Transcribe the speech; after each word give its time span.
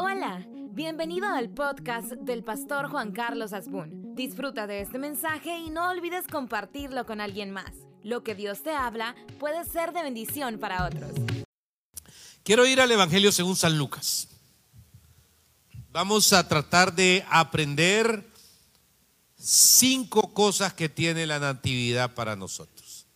Hola, 0.00 0.46
bienvenido 0.70 1.26
al 1.26 1.50
podcast 1.50 2.12
del 2.12 2.44
pastor 2.44 2.88
Juan 2.88 3.10
Carlos 3.10 3.52
Asbun. 3.52 4.14
Disfruta 4.14 4.68
de 4.68 4.80
este 4.80 4.96
mensaje 4.96 5.58
y 5.58 5.70
no 5.70 5.90
olvides 5.90 6.28
compartirlo 6.28 7.04
con 7.04 7.20
alguien 7.20 7.50
más. 7.50 7.72
Lo 8.04 8.22
que 8.22 8.36
Dios 8.36 8.62
te 8.62 8.70
habla 8.70 9.16
puede 9.40 9.64
ser 9.64 9.92
de 9.92 10.04
bendición 10.04 10.60
para 10.60 10.86
otros. 10.86 11.10
Quiero 12.44 12.64
ir 12.64 12.80
al 12.80 12.92
Evangelio 12.92 13.32
según 13.32 13.56
San 13.56 13.76
Lucas. 13.76 14.28
Vamos 15.90 16.32
a 16.32 16.46
tratar 16.46 16.94
de 16.94 17.24
aprender 17.28 18.24
cinco 19.36 20.32
cosas 20.32 20.74
que 20.74 20.88
tiene 20.88 21.26
la 21.26 21.40
natividad 21.40 22.14
para 22.14 22.36
nosotros. 22.36 23.06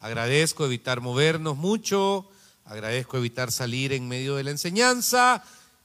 Agradezco 0.00 0.64
evitar 0.64 1.02
movernos 1.02 1.58
mucho, 1.58 2.26
agradezco 2.64 3.18
evitar 3.18 3.52
salir 3.52 3.92
en 3.92 4.08
medio 4.08 4.36
de 4.36 4.44
la 4.44 4.50
enseñanza 4.50 5.44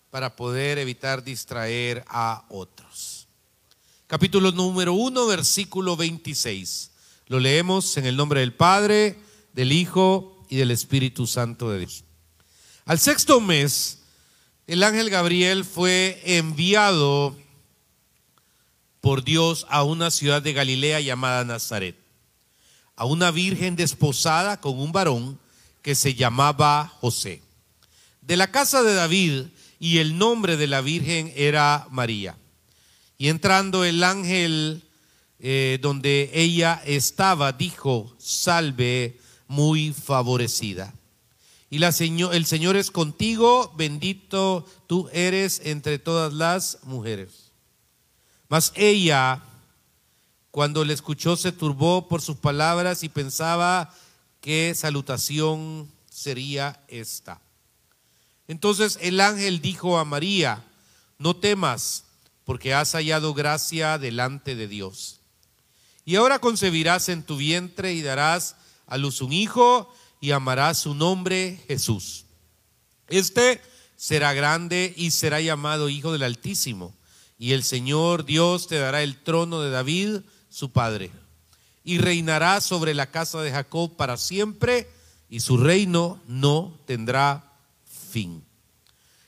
para 0.09 0.35
poder 0.35 0.77
evitar 0.77 1.23
distraer 1.23 2.03
a 2.07 2.45
otros. 2.49 3.27
Capítulo 4.07 4.51
número 4.51 4.93
1, 4.93 5.27
versículo 5.27 5.97
26. 5.97 6.91
Lo 7.27 7.39
leemos 7.39 7.97
en 7.97 8.05
el 8.05 8.15
nombre 8.15 8.39
del 8.39 8.53
Padre, 8.53 9.19
del 9.53 9.71
Hijo 9.71 10.45
y 10.49 10.55
del 10.55 10.71
Espíritu 10.71 11.27
Santo 11.27 11.69
de 11.71 11.79
Dios. 11.79 12.05
Al 12.85 12.99
sexto 12.99 13.41
mes, 13.41 13.99
el 14.65 14.83
ángel 14.83 15.09
Gabriel 15.09 15.65
fue 15.65 16.21
enviado 16.23 17.35
por 19.01 19.23
Dios 19.23 19.65
a 19.69 19.83
una 19.83 20.09
ciudad 20.09 20.41
de 20.41 20.53
Galilea 20.53 21.01
llamada 21.01 21.43
Nazaret, 21.43 21.97
a 22.95 23.05
una 23.05 23.31
virgen 23.31 23.75
desposada 23.75 24.61
con 24.61 24.79
un 24.79 24.93
varón 24.93 25.37
que 25.81 25.95
se 25.95 26.15
llamaba 26.15 26.93
José. 27.01 27.41
De 28.21 28.37
la 28.37 28.51
casa 28.51 28.83
de 28.83 28.93
David, 28.93 29.47
y 29.79 29.99
el 29.99 30.17
nombre 30.17 30.57
de 30.57 30.67
la 30.67 30.81
Virgen 30.81 31.31
era 31.35 31.87
María. 31.91 32.37
Y 33.17 33.29
entrando 33.29 33.83
el 33.83 34.03
ángel 34.03 34.83
eh, 35.39 35.79
donde 35.81 36.31
ella 36.33 36.81
estaba, 36.85 37.51
dijo, 37.51 38.15
salve 38.17 39.19
muy 39.47 39.93
favorecida. 39.93 40.93
Y 41.69 41.79
la 41.79 41.91
señor, 41.91 42.33
el 42.33 42.45
Señor 42.45 42.77
es 42.77 42.91
contigo, 42.91 43.73
bendito 43.75 44.65
tú 44.87 45.09
eres 45.11 45.61
entre 45.65 45.99
todas 45.99 46.33
las 46.33 46.79
mujeres. 46.83 47.51
Mas 48.47 48.71
ella, 48.75 49.43
cuando 50.51 50.85
le 50.85 50.93
escuchó, 50.93 51.35
se 51.35 51.51
turbó 51.51 52.07
por 52.07 52.21
sus 52.21 52.37
palabras 52.37 53.03
y 53.03 53.09
pensaba 53.09 53.93
qué 54.39 54.73
salutación 54.75 55.91
sería 56.09 56.81
esta. 56.87 57.41
Entonces 58.47 58.97
el 59.01 59.19
ángel 59.19 59.61
dijo 59.61 59.97
a 59.97 60.05
María, 60.05 60.63
no 61.19 61.35
temas, 61.35 62.05
porque 62.45 62.73
has 62.73 62.93
hallado 62.93 63.33
gracia 63.33 63.97
delante 63.97 64.55
de 64.55 64.67
Dios. 64.67 65.19
Y 66.05 66.15
ahora 66.15 66.39
concebirás 66.39 67.09
en 67.09 67.23
tu 67.23 67.35
vientre 67.35 67.93
y 67.93 68.01
darás 68.01 68.55
a 68.85 68.97
luz 68.97 69.21
un 69.21 69.33
hijo 69.33 69.93
y 70.21 70.31
amarás 70.31 70.79
su 70.79 70.95
nombre 70.95 71.61
Jesús. 71.67 72.23
Este 73.09 73.61
será 73.97 74.33
grande 74.33 74.93
y 74.95 75.11
será 75.11 75.41
llamado 75.41 75.89
Hijo 75.89 76.13
del 76.13 76.23
Altísimo. 76.23 76.93
Y 77.37 77.51
el 77.51 77.63
Señor 77.63 78.25
Dios 78.25 78.67
te 78.67 78.77
dará 78.77 79.03
el 79.03 79.21
trono 79.21 79.61
de 79.61 79.69
David, 79.69 80.21
su 80.49 80.71
padre. 80.71 81.11
Y 81.83 81.97
reinará 81.97 82.61
sobre 82.61 82.93
la 82.93 83.11
casa 83.11 83.41
de 83.41 83.51
Jacob 83.51 83.95
para 83.95 84.17
siempre, 84.17 84.89
y 85.29 85.41
su 85.41 85.57
reino 85.57 86.21
no 86.27 86.79
tendrá 86.85 87.46
fin. 88.07 88.43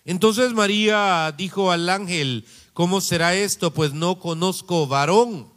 Entonces 0.06 0.54
María 0.54 1.34
dijo 1.38 1.72
al 1.72 1.90
ángel, 1.90 2.46
¿cómo 2.74 3.02
será 3.02 3.36
esto? 3.36 3.74
Pues 3.74 3.94
no 3.94 4.20
conozco 4.20 4.88
varón. 4.88 5.52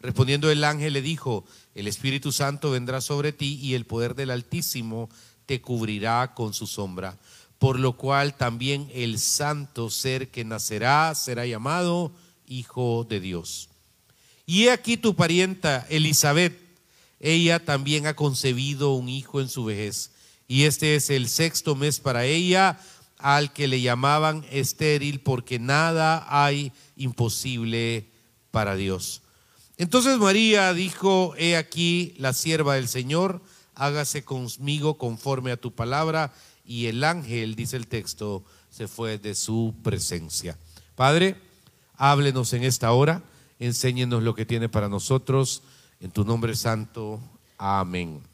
Respondiendo 0.00 0.50
el 0.50 0.64
ángel 0.64 0.92
le 0.92 1.02
dijo, 1.02 1.44
el 1.74 1.86
Espíritu 1.86 2.32
Santo 2.32 2.70
vendrá 2.70 3.00
sobre 3.00 3.32
ti 3.32 3.58
y 3.60 3.74
el 3.74 3.86
poder 3.86 4.14
del 4.14 4.30
Altísimo 4.30 5.10
te 5.46 5.60
cubrirá 5.60 6.34
con 6.34 6.54
su 6.54 6.66
sombra, 6.66 7.18
por 7.58 7.78
lo 7.78 7.96
cual 7.96 8.36
también 8.36 8.88
el 8.94 9.18
santo 9.18 9.90
ser 9.90 10.30
que 10.30 10.44
nacerá 10.44 11.14
será 11.14 11.44
llamado 11.46 12.12
Hijo 12.46 13.06
de 13.08 13.20
Dios. 13.20 13.68
Y 14.46 14.64
he 14.64 14.70
aquí 14.70 14.96
tu 14.96 15.14
parienta 15.14 15.86
Elizabeth, 15.90 16.58
ella 17.18 17.64
también 17.64 18.06
ha 18.06 18.14
concebido 18.14 18.92
un 18.94 19.08
hijo 19.08 19.40
en 19.40 19.48
su 19.48 19.64
vejez, 19.64 20.12
y 20.50 20.64
este 20.64 20.96
es 20.96 21.10
el 21.10 21.28
sexto 21.28 21.76
mes 21.76 22.00
para 22.00 22.24
ella 22.24 22.80
al 23.18 23.52
que 23.52 23.68
le 23.68 23.80
llamaban 23.80 24.44
estéril 24.50 25.20
porque 25.20 25.60
nada 25.60 26.26
hay 26.28 26.72
imposible 26.96 28.08
para 28.50 28.74
Dios. 28.74 29.22
Entonces 29.76 30.18
María 30.18 30.74
dijo, 30.74 31.34
he 31.38 31.56
aquí 31.56 32.16
la 32.18 32.32
sierva 32.32 32.74
del 32.74 32.88
Señor, 32.88 33.40
hágase 33.76 34.24
conmigo 34.24 34.98
conforme 34.98 35.52
a 35.52 35.56
tu 35.56 35.72
palabra. 35.72 36.34
Y 36.64 36.86
el 36.86 37.04
ángel, 37.04 37.54
dice 37.54 37.76
el 37.76 37.86
texto, 37.86 38.42
se 38.70 38.88
fue 38.88 39.18
de 39.18 39.36
su 39.36 39.72
presencia. 39.84 40.58
Padre, 40.96 41.36
háblenos 41.96 42.52
en 42.54 42.64
esta 42.64 42.90
hora, 42.90 43.22
enséñenos 43.60 44.24
lo 44.24 44.34
que 44.34 44.46
tiene 44.46 44.68
para 44.68 44.88
nosotros. 44.88 45.62
En 46.00 46.10
tu 46.10 46.24
nombre 46.24 46.56
santo, 46.56 47.20
amén. 47.56 48.29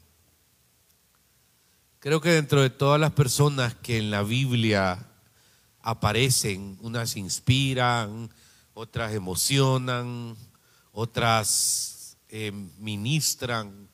Creo 1.99 2.21
que 2.21 2.29
dentro 2.29 2.61
de 2.61 2.69
todas 2.69 3.01
las 3.01 3.11
personas 3.13 3.73
que 3.73 3.97
en 3.97 4.11
la 4.11 4.21
Biblia 4.21 5.07
aparecen, 5.81 6.77
unas 6.81 7.17
inspiran, 7.17 8.29
otras 8.75 9.13
emocionan, 9.13 10.37
otras 10.91 12.17
eh, 12.29 12.51
ministran, 12.77 13.89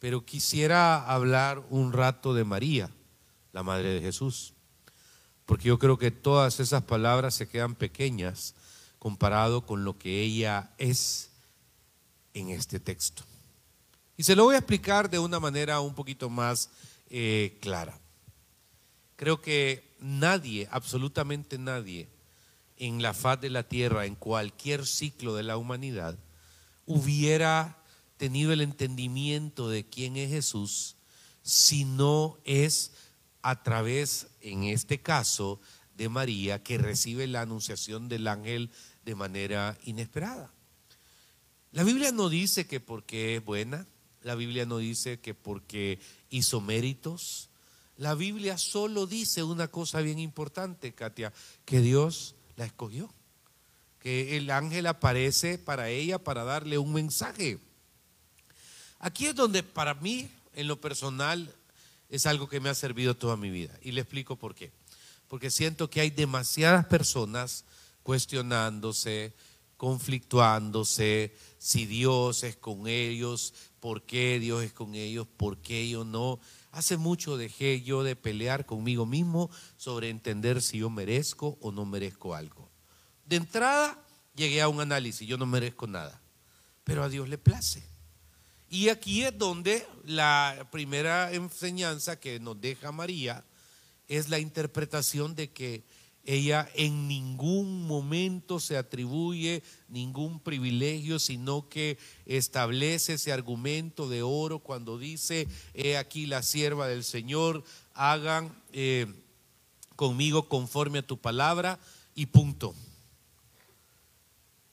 pero 0.00 0.24
quisiera 0.24 1.08
hablar 1.08 1.62
un 1.70 1.92
rato 1.92 2.34
de 2.34 2.42
María, 2.42 2.90
la 3.52 3.62
Madre 3.62 3.90
de 3.90 4.00
Jesús, 4.00 4.54
porque 5.46 5.68
yo 5.68 5.78
creo 5.78 5.98
que 5.98 6.10
todas 6.10 6.58
esas 6.58 6.82
palabras 6.82 7.34
se 7.34 7.48
quedan 7.48 7.76
pequeñas 7.76 8.56
comparado 8.98 9.64
con 9.64 9.84
lo 9.84 9.96
que 9.96 10.20
ella 10.20 10.72
es 10.78 11.30
en 12.34 12.50
este 12.50 12.80
texto. 12.80 13.22
Y 14.16 14.24
se 14.24 14.34
lo 14.34 14.42
voy 14.42 14.56
a 14.56 14.58
explicar 14.58 15.08
de 15.08 15.20
una 15.20 15.38
manera 15.38 15.78
un 15.78 15.94
poquito 15.94 16.28
más 16.28 16.70
eh, 17.10 17.58
clara. 17.60 17.98
Creo 19.16 19.40
que 19.40 19.96
nadie, 20.00 20.68
absolutamente 20.70 21.58
nadie, 21.58 22.08
en 22.76 23.02
la 23.02 23.14
faz 23.14 23.40
de 23.40 23.50
la 23.50 23.64
tierra, 23.64 24.06
en 24.06 24.14
cualquier 24.14 24.86
ciclo 24.86 25.34
de 25.34 25.42
la 25.42 25.56
humanidad, 25.56 26.16
hubiera 26.86 27.82
tenido 28.16 28.52
el 28.52 28.60
entendimiento 28.60 29.68
de 29.68 29.84
quién 29.84 30.16
es 30.16 30.30
Jesús 30.30 30.96
si 31.42 31.84
no 31.84 32.38
es 32.44 32.92
a 33.42 33.62
través, 33.62 34.28
en 34.40 34.64
este 34.64 35.00
caso, 35.00 35.60
de 35.96 36.08
María, 36.08 36.62
que 36.62 36.78
recibe 36.78 37.26
la 37.26 37.40
anunciación 37.40 38.08
del 38.08 38.28
ángel 38.28 38.70
de 39.04 39.14
manera 39.14 39.78
inesperada. 39.84 40.52
La 41.72 41.82
Biblia 41.82 42.12
no 42.12 42.28
dice 42.28 42.66
que 42.66 42.80
porque 42.80 43.36
es 43.36 43.44
buena, 43.44 43.86
la 44.22 44.34
Biblia 44.34 44.66
no 44.66 44.78
dice 44.78 45.20
que 45.20 45.34
porque 45.34 45.98
hizo 46.30 46.60
méritos. 46.60 47.48
La 47.96 48.14
Biblia 48.14 48.58
solo 48.58 49.06
dice 49.06 49.42
una 49.42 49.68
cosa 49.68 50.00
bien 50.00 50.18
importante, 50.18 50.92
Katia, 50.92 51.32
que 51.64 51.80
Dios 51.80 52.34
la 52.56 52.64
escogió. 52.64 53.12
Que 53.98 54.36
el 54.36 54.50
ángel 54.50 54.86
aparece 54.86 55.58
para 55.58 55.88
ella 55.88 56.18
para 56.18 56.44
darle 56.44 56.78
un 56.78 56.92
mensaje. 56.92 57.58
Aquí 59.00 59.26
es 59.26 59.34
donde 59.34 59.62
para 59.62 59.94
mí, 59.94 60.30
en 60.54 60.68
lo 60.68 60.80
personal, 60.80 61.52
es 62.08 62.26
algo 62.26 62.48
que 62.48 62.60
me 62.60 62.68
ha 62.68 62.74
servido 62.74 63.16
toda 63.16 63.36
mi 63.36 63.50
vida. 63.50 63.74
Y 63.82 63.92
le 63.92 64.00
explico 64.00 64.36
por 64.36 64.54
qué. 64.54 64.70
Porque 65.28 65.50
siento 65.50 65.90
que 65.90 66.00
hay 66.00 66.10
demasiadas 66.10 66.86
personas 66.86 67.64
cuestionándose, 68.02 69.34
conflictuándose, 69.78 71.34
si 71.56 71.86
Dios 71.86 72.42
es 72.44 72.56
con 72.56 72.86
ellos, 72.86 73.54
por 73.80 74.02
qué 74.02 74.38
Dios 74.38 74.64
es 74.64 74.72
con 74.74 74.94
ellos, 74.94 75.26
por 75.36 75.56
qué 75.58 75.88
yo 75.88 76.04
no. 76.04 76.40
Hace 76.72 76.96
mucho 76.98 77.38
dejé 77.38 77.80
yo 77.80 78.02
de 78.02 78.16
pelear 78.16 78.66
conmigo 78.66 79.06
mismo 79.06 79.50
sobre 79.76 80.10
entender 80.10 80.60
si 80.60 80.78
yo 80.78 80.90
merezco 80.90 81.56
o 81.62 81.72
no 81.72 81.86
merezco 81.86 82.34
algo. 82.34 82.68
De 83.24 83.36
entrada 83.36 84.04
llegué 84.34 84.60
a 84.60 84.68
un 84.68 84.80
análisis, 84.80 85.26
yo 85.26 85.38
no 85.38 85.46
merezco 85.46 85.86
nada, 85.86 86.20
pero 86.84 87.02
a 87.04 87.08
Dios 87.08 87.28
le 87.28 87.38
place. 87.38 87.82
Y 88.68 88.88
aquí 88.88 89.22
es 89.22 89.38
donde 89.38 89.86
la 90.04 90.68
primera 90.72 91.32
enseñanza 91.32 92.18
que 92.18 92.40
nos 92.40 92.60
deja 92.60 92.92
María 92.92 93.44
es 94.08 94.28
la 94.28 94.40
interpretación 94.40 95.34
de 95.34 95.50
que 95.52 95.84
ella 96.24 96.68
en 96.74 97.08
ningún 97.08 97.86
momento 97.86 98.60
se 98.60 98.76
atribuye 98.76 99.62
ningún 99.88 100.40
privilegio, 100.40 101.18
sino 101.18 101.68
que 101.68 101.98
establece 102.26 103.14
ese 103.14 103.32
argumento 103.32 104.08
de 104.08 104.22
oro 104.22 104.58
cuando 104.58 104.98
dice, 104.98 105.48
he 105.72 105.96
aquí 105.96 106.26
la 106.26 106.42
sierva 106.42 106.86
del 106.86 107.02
Señor, 107.04 107.64
hagan 107.94 108.54
eh, 108.72 109.06
conmigo 109.96 110.48
conforme 110.48 110.98
a 110.98 111.06
tu 111.06 111.18
palabra 111.18 111.78
y 112.14 112.26
punto. 112.26 112.74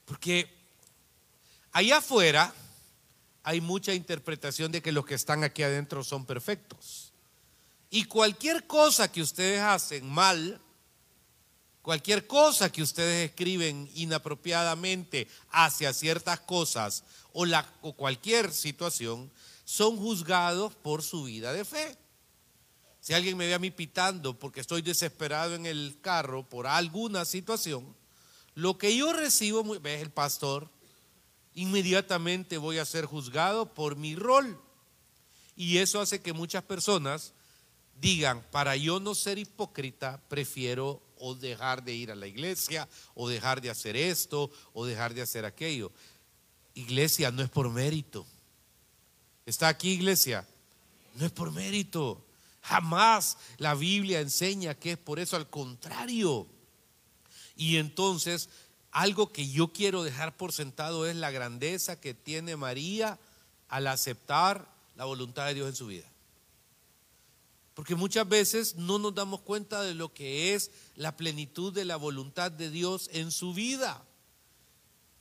Porque 0.04 0.48
allá 1.72 1.98
afuera 1.98 2.54
hay 3.42 3.60
mucha 3.60 3.94
interpretación 3.94 4.72
de 4.72 4.82
que 4.82 4.92
los 4.92 5.06
que 5.06 5.14
están 5.14 5.44
aquí 5.44 5.62
adentro 5.62 6.04
son 6.04 6.26
perfectos. 6.26 7.12
Y 7.90 8.04
cualquier 8.04 8.66
cosa 8.66 9.10
que 9.10 9.22
ustedes 9.22 9.60
hacen 9.60 10.08
mal, 10.08 10.60
cualquier 11.86 12.26
cosa 12.26 12.72
que 12.72 12.82
ustedes 12.82 13.30
escriben 13.30 13.88
inapropiadamente 13.94 15.28
hacia 15.52 15.92
ciertas 15.92 16.40
cosas 16.40 17.04
o, 17.32 17.46
la, 17.46 17.62
cualquier 17.96 18.52
situación, 18.52 19.30
son 19.64 19.96
juzgados 19.96 20.74
por 20.74 21.04
su 21.04 21.22
vida 21.22 21.52
de 21.52 21.64
fe. 21.64 21.96
Si 23.00 23.14
alguien 23.14 23.36
me 23.36 23.46
ve 23.46 23.54
a 23.54 23.60
mí 23.60 23.70
pitando 23.70 24.36
porque 24.36 24.62
estoy 24.62 24.82
desesperado 24.82 25.54
en 25.54 25.64
el 25.64 25.96
carro 26.00 26.42
por 26.42 26.66
alguna 26.66 27.24
situación, 27.24 27.94
lo 28.56 28.78
que 28.78 28.96
yo 28.96 29.12
recibo, 29.12 29.62
ves 29.78 30.02
el 30.02 30.10
pastor, 30.10 30.68
inmediatamente 31.54 32.58
voy 32.58 32.78
a 32.78 32.84
ser 32.84 33.04
juzgado 33.04 33.72
por 33.74 33.94
mi 33.94 34.16
rol. 34.16 34.60
Y 35.54 35.78
eso 35.78 36.00
hace 36.00 36.20
que 36.20 36.32
muchas 36.32 36.64
personas 36.64 37.32
digan, 38.00 38.44
para 38.50 38.74
yo 38.74 38.98
no 38.98 39.14
ser 39.14 39.38
hipócrita, 39.38 40.20
prefiero 40.28 41.05
o 41.18 41.34
dejar 41.34 41.82
de 41.82 41.94
ir 41.94 42.10
a 42.10 42.14
la 42.14 42.26
iglesia, 42.26 42.88
o 43.14 43.28
dejar 43.28 43.60
de 43.60 43.70
hacer 43.70 43.96
esto, 43.96 44.50
o 44.72 44.86
dejar 44.86 45.14
de 45.14 45.22
hacer 45.22 45.44
aquello. 45.44 45.92
Iglesia 46.74 47.30
no 47.30 47.42
es 47.42 47.48
por 47.48 47.70
mérito. 47.70 48.26
¿Está 49.46 49.68
aquí 49.68 49.90
iglesia? 49.90 50.46
No 51.14 51.26
es 51.26 51.32
por 51.32 51.52
mérito. 51.52 52.24
Jamás 52.62 53.38
la 53.58 53.74
Biblia 53.74 54.20
enseña 54.20 54.74
que 54.74 54.92
es 54.92 54.98
por 54.98 55.18
eso, 55.18 55.36
al 55.36 55.48
contrario. 55.48 56.46
Y 57.56 57.76
entonces, 57.76 58.48
algo 58.90 59.32
que 59.32 59.48
yo 59.48 59.72
quiero 59.72 60.02
dejar 60.02 60.36
por 60.36 60.52
sentado 60.52 61.06
es 61.06 61.16
la 61.16 61.30
grandeza 61.30 62.00
que 62.00 62.12
tiene 62.12 62.56
María 62.56 63.18
al 63.68 63.86
aceptar 63.86 64.68
la 64.96 65.04
voluntad 65.04 65.46
de 65.46 65.54
Dios 65.54 65.68
en 65.68 65.76
su 65.76 65.86
vida. 65.86 66.06
Porque 67.76 67.94
muchas 67.94 68.28
veces 68.28 68.74
no 68.74 68.98
nos 68.98 69.14
damos 69.14 69.42
cuenta 69.42 69.82
de 69.82 69.94
lo 69.94 70.12
que 70.12 70.54
es 70.54 70.72
la 70.96 71.16
plenitud 71.16 71.72
de 71.72 71.84
la 71.84 71.96
voluntad 71.96 72.50
de 72.50 72.70
Dios 72.70 73.08
en 73.12 73.30
su 73.30 73.52
vida. 73.52 74.02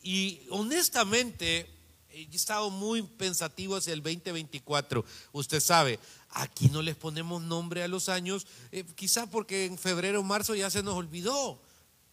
Y 0.01 0.41
honestamente, 0.49 1.69
he 2.09 2.23
estado 2.33 2.69
muy 2.69 3.03
pensativo 3.03 3.75
hacia 3.75 3.91
el 3.91 4.01
2024. 4.01 5.03
Usted 5.33 5.59
sabe, 5.59 5.99
Aquí 6.35 6.67
no 6.67 6.81
les 6.81 6.97
ponemos 6.97 7.41
nombre 7.41 7.81
a 7.81 7.87
los 7.87 8.09
años, 8.09 8.45
eh, 8.73 8.83
quizá 8.95 9.25
porque 9.25 9.65
en 9.65 9.77
febrero 9.77 10.19
o 10.19 10.23
marzo 10.23 10.53
ya 10.53 10.69
se 10.69 10.83
nos 10.83 10.95
olvidó. 10.95 11.61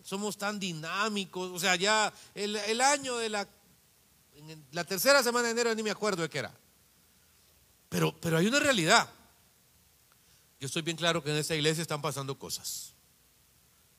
Somos 0.05 0.39
tan 0.39 0.61
dinámicos, 0.61 1.51
o 1.51 1.59
sea, 1.59 1.75
ya 1.75 2.13
el, 2.35 2.81
año 2.81 3.17
de 3.17 3.29
la, 3.29 3.49
la 4.71 4.85
tercera 4.85 5.25
semana 5.25 5.47
de 5.47 5.53
enero 5.53 5.75
ni 5.75 5.83
me 5.83 5.91
acuerdo 5.91 6.23
de 6.23 6.31
qué 6.31 6.39
era. 6.39 6.55
Pero, 7.89 8.15
pero 8.21 8.39
hay 8.39 8.47
una 8.47 8.61
realidad. 8.61 9.11
Yo 10.63 10.67
estoy 10.67 10.83
bien 10.83 10.97
claro 10.97 11.25
que 11.25 11.31
en 11.33 11.39
esta 11.39 11.57
iglesia 11.57 11.83
están 11.83 12.01
pasando 12.01 12.39
cosas. 12.39 12.93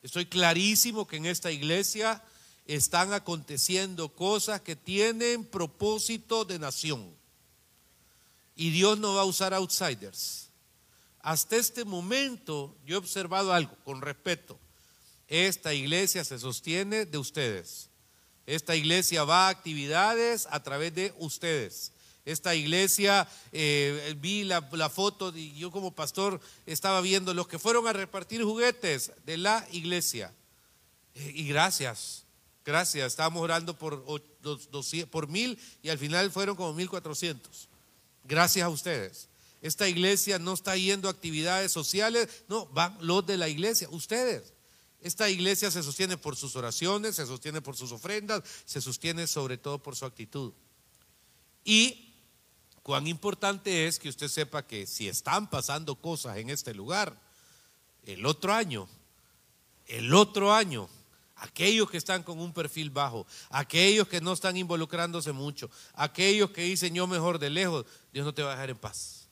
Estoy 0.01 0.25
clarísimo 0.27 1.05
que 1.05 1.17
en 1.17 1.25
esta 1.25 1.51
iglesia 1.51 2.23
están 2.65 3.11
aconteciendo 3.11 4.07
cosas 4.07 4.61
que 4.61 4.77
tienen 4.77 5.43
propósito 5.43 6.45
de 6.45 6.59
nación. 6.59 7.13
Y 8.55 8.69
Dios 8.69 8.97
no 8.97 9.15
va 9.15 9.23
a 9.23 9.25
usar 9.25 9.53
outsiders. 9.53 10.47
Hasta 11.19 11.57
este 11.57 11.83
momento 11.83 12.77
yo 12.85 12.95
he 12.95 12.99
observado 12.99 13.51
algo 13.51 13.75
con 13.83 14.01
respeto. 14.01 14.57
Esta 15.27 15.73
iglesia 15.73 16.23
se 16.23 16.39
sostiene 16.39 17.05
de 17.05 17.17
ustedes. 17.17 17.89
Esta 18.45 18.73
iglesia 18.73 19.25
va 19.25 19.47
a 19.47 19.49
actividades 19.49 20.47
a 20.49 20.63
través 20.63 20.95
de 20.95 21.13
ustedes. 21.17 21.91
Esta 22.25 22.55
iglesia, 22.55 23.27
eh, 23.51 24.15
vi 24.19 24.43
la, 24.45 24.61
foto, 24.89 25.35
y 25.35 25.53
yo 25.55 25.71
como 25.71 25.93
pastor 25.93 26.39
estaba 26.65 27.01
viendo 27.01 27.33
los 27.33 27.47
que 27.47 27.59
fueron 27.59 27.85
a 27.87 27.93
repartir 27.93 28.43
juguetes 28.43 29.11
de 29.25 29.37
la 29.37 29.67
iglesia. 29.71 30.33
Eh, 31.15 31.33
y 31.35 31.47
gracias, 31.47 32.23
gracias. 32.63 33.07
Estábamos 33.07 33.41
orando 33.41 33.77
por, 33.77 34.05
por 35.11 35.27
mil 35.27 35.59
y 35.81 35.89
al 35.89 35.97
final 35.97 36.31
fueron 36.31 36.55
como 36.55 36.73
mil 36.73 36.89
cuatrocientos. 36.89 37.67
Gracias 38.23 38.65
a 38.65 38.69
ustedes. 38.69 39.27
Esta 39.61 39.87
iglesia 39.87 40.39
no 40.39 40.53
está 40.53 40.75
yendo 40.75 41.07
a 41.07 41.11
actividades 41.11 41.71
sociales, 41.71 42.27
no, 42.47 42.67
van 42.67 42.97
los 43.01 43.25
de 43.25 43.37
la 43.37 43.47
iglesia, 43.49 43.87
ustedes. 43.89 44.53
Esta 45.01 45.29
iglesia 45.29 45.71
se 45.71 45.83
sostiene 45.83 46.17
por 46.17 46.37
sus 46.37 46.55
oraciones, 46.55 47.17
se 47.17 47.25
sostiene 47.25 47.61
por 47.61 47.75
sus 47.75 47.91
ofrendas, 47.91 48.43
se 48.65 48.79
sostiene 48.81 49.27
sobre 49.27 49.57
todo 49.57 49.81
por 49.81 49.97
su 49.97 50.05
actitud. 50.05 50.53
Y 51.63 52.02
cuán 52.83 53.07
importante 53.07 53.87
es 53.87 53.97
que 53.97 54.09
usted 54.09 54.27
sepa 54.27 54.67
que 54.67 54.85
si 54.85 55.07
están 55.07 55.49
pasando 55.49 55.95
cosas 55.95 56.37
en 56.37 56.49
este 56.49 56.73
lugar, 56.73 57.17
el 58.05 58.25
otro 58.25 58.53
año, 58.53 58.87
el 59.87 60.13
otro 60.13 60.53
año, 60.53 60.89
aquellos 61.37 61.89
que 61.89 61.97
están 61.97 62.23
con 62.23 62.39
un 62.39 62.53
perfil 62.53 62.89
bajo, 62.89 63.25
aquellos 63.49 64.07
que 64.07 64.21
no 64.21 64.33
están 64.33 64.57
involucrándose 64.57 65.31
mucho, 65.31 65.71
aquellos 65.93 66.51
que 66.51 66.63
dicen 66.63 66.93
yo 66.93 67.07
mejor 67.07 67.39
de 67.39 67.49
lejos, 67.49 67.85
Dios 68.11 68.25
no 68.25 68.33
te 68.33 68.43
va 68.43 68.51
a 68.51 68.55
dejar 68.55 68.69
en 68.69 68.77
paz. 68.77 69.29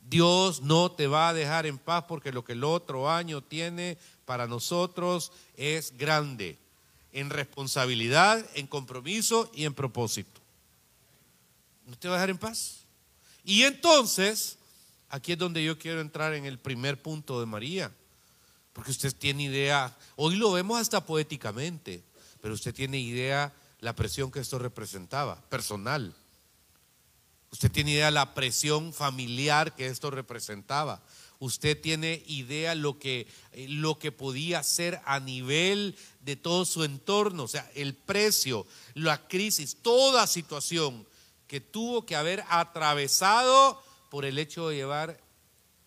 Dios 0.00 0.60
no 0.62 0.90
te 0.90 1.06
va 1.06 1.28
a 1.28 1.34
dejar 1.34 1.66
en 1.66 1.78
paz 1.78 2.04
porque 2.08 2.32
lo 2.32 2.42
que 2.42 2.52
el 2.52 2.64
otro 2.64 3.08
año 3.08 3.42
tiene 3.42 3.96
para 4.24 4.48
nosotros 4.48 5.30
es 5.56 5.96
grande, 5.96 6.58
en 7.12 7.30
responsabilidad, 7.30 8.44
en 8.54 8.66
compromiso 8.66 9.50
y 9.54 9.64
en 9.66 9.74
propósito. 9.74 10.39
No 11.90 11.98
te 11.98 12.06
va 12.06 12.14
a 12.14 12.18
dejar 12.18 12.30
en 12.30 12.38
paz. 12.38 12.84
Y 13.44 13.64
entonces, 13.64 14.58
aquí 15.08 15.32
es 15.32 15.38
donde 15.38 15.64
yo 15.64 15.76
quiero 15.76 16.00
entrar 16.00 16.34
en 16.34 16.46
el 16.46 16.56
primer 16.56 17.02
punto 17.02 17.40
de 17.40 17.46
María. 17.46 17.92
Porque 18.72 18.92
usted 18.92 19.12
tiene 19.12 19.42
idea, 19.42 19.98
hoy 20.14 20.36
lo 20.36 20.52
vemos 20.52 20.80
hasta 20.80 21.04
poéticamente, 21.04 22.04
pero 22.40 22.54
usted 22.54 22.72
tiene 22.72 23.00
idea 23.00 23.52
la 23.80 23.96
presión 23.96 24.30
que 24.30 24.38
esto 24.38 24.60
representaba, 24.60 25.40
personal. 25.48 26.14
Usted 27.50 27.72
tiene 27.72 27.90
idea 27.90 28.12
la 28.12 28.34
presión 28.34 28.92
familiar 28.92 29.74
que 29.74 29.88
esto 29.88 30.12
representaba. 30.12 31.02
Usted 31.40 31.80
tiene 31.80 32.22
idea 32.28 32.76
lo 32.76 33.00
que, 33.00 33.26
eh, 33.50 33.66
lo 33.68 33.98
que 33.98 34.12
podía 34.12 34.62
ser 34.62 35.00
a 35.06 35.18
nivel 35.18 35.96
de 36.20 36.36
todo 36.36 36.64
su 36.64 36.84
entorno, 36.84 37.42
o 37.42 37.48
sea, 37.48 37.68
el 37.74 37.94
precio, 37.94 38.64
la 38.94 39.26
crisis, 39.26 39.78
toda 39.82 40.28
situación 40.28 41.09
que 41.50 41.60
tuvo 41.60 42.06
que 42.06 42.14
haber 42.14 42.44
atravesado 42.48 43.82
por 44.08 44.24
el 44.24 44.38
hecho 44.38 44.68
de 44.68 44.76
llevar 44.76 45.20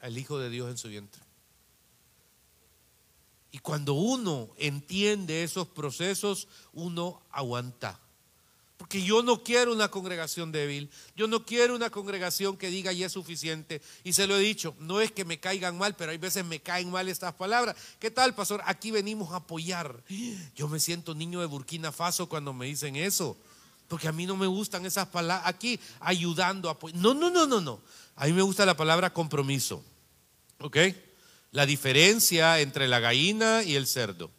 al 0.02 0.18
Hijo 0.18 0.38
de 0.38 0.50
Dios 0.50 0.70
en 0.70 0.78
su 0.78 0.90
vientre. 0.90 1.22
Y 3.50 3.60
cuando 3.60 3.94
uno 3.94 4.50
entiende 4.58 5.42
esos 5.42 5.70
procesos, 5.70 6.50
uno 6.74 7.22
aguanta. 7.32 7.98
Porque 8.76 9.04
yo 9.04 9.24
no 9.24 9.42
quiero 9.42 9.72
una 9.72 9.88
congregación 9.88 10.52
débil, 10.52 10.92
yo 11.16 11.28
no 11.28 11.46
quiero 11.46 11.78
una 11.78 11.90
congregación 11.90 12.58
que 12.58 12.68
diga 12.68 12.92
ya 12.92 13.06
es 13.06 13.14
suficiente. 13.14 13.82
Y 14.04 14.12
se 14.12 14.28
lo 14.28 14.36
he 14.36 14.42
dicho, 14.42 14.76
no 14.80 15.00
es 15.00 15.14
que 15.14 15.24
me 15.24 15.40
caigan 15.40 15.78
mal, 15.78 15.96
pero 15.96 16.12
hay 16.12 16.18
veces 16.18 16.44
me 16.44 16.60
caen 16.60 16.92
mal 16.92 17.08
estas 17.08 17.36
palabras. 17.36 17.78
¿Qué 18.00 18.12
tal, 18.12 18.36
pastor? 18.36 18.62
Aquí 18.66 18.92
venimos 18.92 19.32
a 19.32 19.38
apoyar. 19.38 20.04
Yo 20.58 20.68
me 20.68 20.82
siento 20.82 21.16
niño 21.16 21.40
de 21.40 21.46
Burkina 21.46 21.94
Faso 21.94 22.28
cuando 22.28 22.52
me 22.52 22.66
dicen 22.66 22.98
eso. 22.98 23.38
Porque 23.94 24.08
a 24.08 24.12
mí 24.12 24.26
no 24.26 24.36
me 24.36 24.48
gustan 24.48 24.88
esas 24.88 25.08
palabras. 25.08 25.48
Aquí 25.48 25.80
ayudando, 26.00 26.68
apoyando. 26.68 27.14
No, 27.14 27.20
no, 27.20 27.30
no, 27.30 27.46
no, 27.46 27.62
no. 27.62 27.80
A 28.16 28.26
mí 28.26 28.34
me 28.34 28.42
gusta 28.42 28.66
la 28.66 28.76
palabra 28.76 29.14
compromiso. 29.14 29.84
¿Ok? 30.60 30.78
la 31.54 31.68
diferencia 31.68 32.60
entre 32.60 32.88
la 32.88 33.00
gallina 33.00 33.64
y 33.64 33.76
el 33.76 33.86
cerdo. 33.88 34.32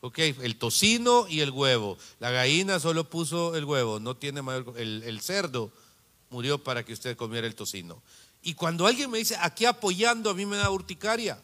Ok, 0.00 0.18
el 0.18 0.56
tocino 0.56 1.26
y 1.28 1.40
el 1.40 1.50
huevo. 1.50 1.98
La 2.20 2.30
gallina 2.30 2.78
solo 2.78 3.10
puso 3.10 3.56
el 3.56 3.64
huevo, 3.64 3.98
no 3.98 4.16
tiene 4.16 4.40
mayor. 4.40 4.74
El, 4.78 5.02
el 5.02 5.20
cerdo 5.20 5.72
murió 6.30 6.62
para 6.62 6.84
que 6.84 6.92
usted 6.92 7.16
comiera 7.16 7.46
el 7.46 7.56
tocino. 7.56 8.00
Y 8.40 8.54
cuando 8.54 8.86
alguien 8.86 9.10
me 9.10 9.18
dice 9.18 9.36
aquí 9.40 9.66
apoyando, 9.66 10.30
a 10.30 10.34
mí 10.34 10.46
me 10.46 10.56
da 10.56 10.70
urticaria. 10.70 11.42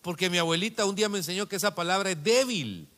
Porque 0.00 0.30
mi 0.30 0.38
abuelita 0.38 0.86
un 0.86 0.94
día 0.94 1.10
me 1.10 1.18
enseñó 1.18 1.46
que 1.46 1.56
esa 1.56 1.74
palabra 1.74 2.10
es 2.10 2.24
débil. 2.24 2.88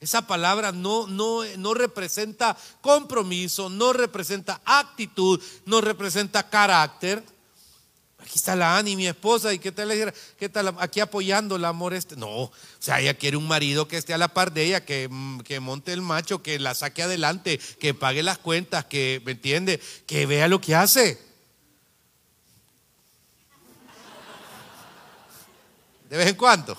Esa 0.00 0.26
palabra 0.26 0.72
no, 0.72 1.06
no, 1.06 1.42
no 1.56 1.74
representa 1.74 2.56
compromiso, 2.80 3.70
no 3.70 3.92
representa 3.92 4.60
actitud, 4.64 5.42
no 5.64 5.80
representa 5.80 6.48
carácter 6.48 7.24
Aquí 8.26 8.38
está 8.40 8.56
la 8.56 8.76
Ani, 8.76 8.96
mi 8.96 9.06
esposa, 9.06 9.54
y 9.54 9.60
qué 9.60 9.70
tal, 9.70 10.12
qué 10.36 10.48
tal 10.48 10.74
aquí 10.80 10.98
apoyando 10.98 11.54
el 11.54 11.64
amor 11.64 11.94
este. 11.94 12.16
No, 12.16 12.26
o 12.26 12.52
sea, 12.80 13.00
ella 13.00 13.14
quiere 13.14 13.36
un 13.36 13.46
marido 13.46 13.86
que 13.86 13.96
esté 13.96 14.14
a 14.14 14.18
la 14.18 14.26
par 14.26 14.52
de 14.52 14.64
ella, 14.64 14.84
que, 14.84 15.08
que 15.44 15.60
monte 15.60 15.92
el 15.92 16.02
macho, 16.02 16.42
que 16.42 16.58
la 16.58 16.74
saque 16.74 17.04
adelante, 17.04 17.60
que 17.78 17.94
pague 17.94 18.24
las 18.24 18.38
cuentas, 18.38 18.84
que, 18.86 19.22
¿me 19.24 19.30
entiende? 19.30 19.80
Que 20.08 20.26
vea 20.26 20.48
lo 20.48 20.60
que 20.60 20.74
hace. 20.74 21.20
De 26.10 26.16
vez 26.16 26.26
en 26.26 26.34
cuando. 26.34 26.76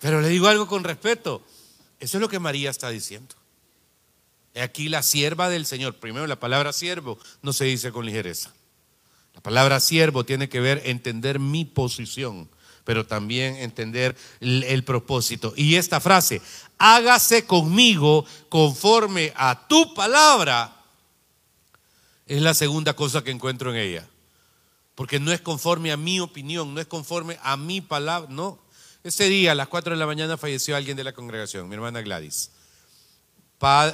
Pero 0.00 0.22
le 0.22 0.28
digo 0.28 0.46
algo 0.46 0.66
con 0.66 0.84
respeto. 0.84 1.42
Eso 2.00 2.18
es 2.18 2.20
lo 2.20 2.28
que 2.28 2.38
María 2.38 2.70
está 2.70 2.90
diciendo. 2.90 3.34
Aquí 4.54 4.88
la 4.88 5.02
sierva 5.02 5.48
del 5.48 5.66
Señor. 5.66 5.96
Primero, 5.96 6.26
la 6.26 6.40
palabra 6.40 6.72
siervo 6.72 7.18
no 7.42 7.52
se 7.52 7.64
dice 7.64 7.92
con 7.92 8.06
ligereza. 8.06 8.52
La 9.34 9.42
palabra 9.42 9.80
siervo 9.80 10.24
tiene 10.24 10.48
que 10.48 10.60
ver 10.60 10.82
entender 10.86 11.38
mi 11.38 11.66
posición, 11.66 12.48
pero 12.84 13.06
también 13.06 13.56
entender 13.56 14.16
el, 14.40 14.62
el, 14.64 14.82
propósito. 14.82 15.52
Y 15.56 15.74
esta 15.74 16.00
frase, 16.00 16.40
hágase 16.78 17.44
conmigo 17.44 18.24
conforme 18.48 19.34
a 19.36 19.68
tu 19.68 19.92
palabra, 19.92 20.74
es 22.26 22.40
la 22.40 22.54
segunda 22.54 22.94
cosa 22.94 23.22
que 23.22 23.30
encuentro 23.30 23.70
en 23.74 23.76
ella. 23.76 24.08
Porque 24.94 25.20
no 25.20 25.30
es 25.32 25.42
conforme 25.42 25.92
a 25.92 25.98
mi 25.98 26.20
opinión, 26.20 26.72
no 26.72 26.80
es 26.80 26.86
conforme 26.86 27.38
a 27.42 27.58
mi 27.58 27.82
palabra, 27.82 28.28
no. 28.30 28.58
Ese 29.06 29.28
día, 29.28 29.52
a 29.52 29.54
las 29.54 29.68
4 29.68 29.92
de 29.92 30.00
la 30.00 30.06
mañana, 30.06 30.36
falleció 30.36 30.74
alguien 30.74 30.96
de 30.96 31.04
la 31.04 31.12
congregación, 31.12 31.68
mi 31.68 31.76
hermana 31.76 32.02
Gladys. 32.02 32.50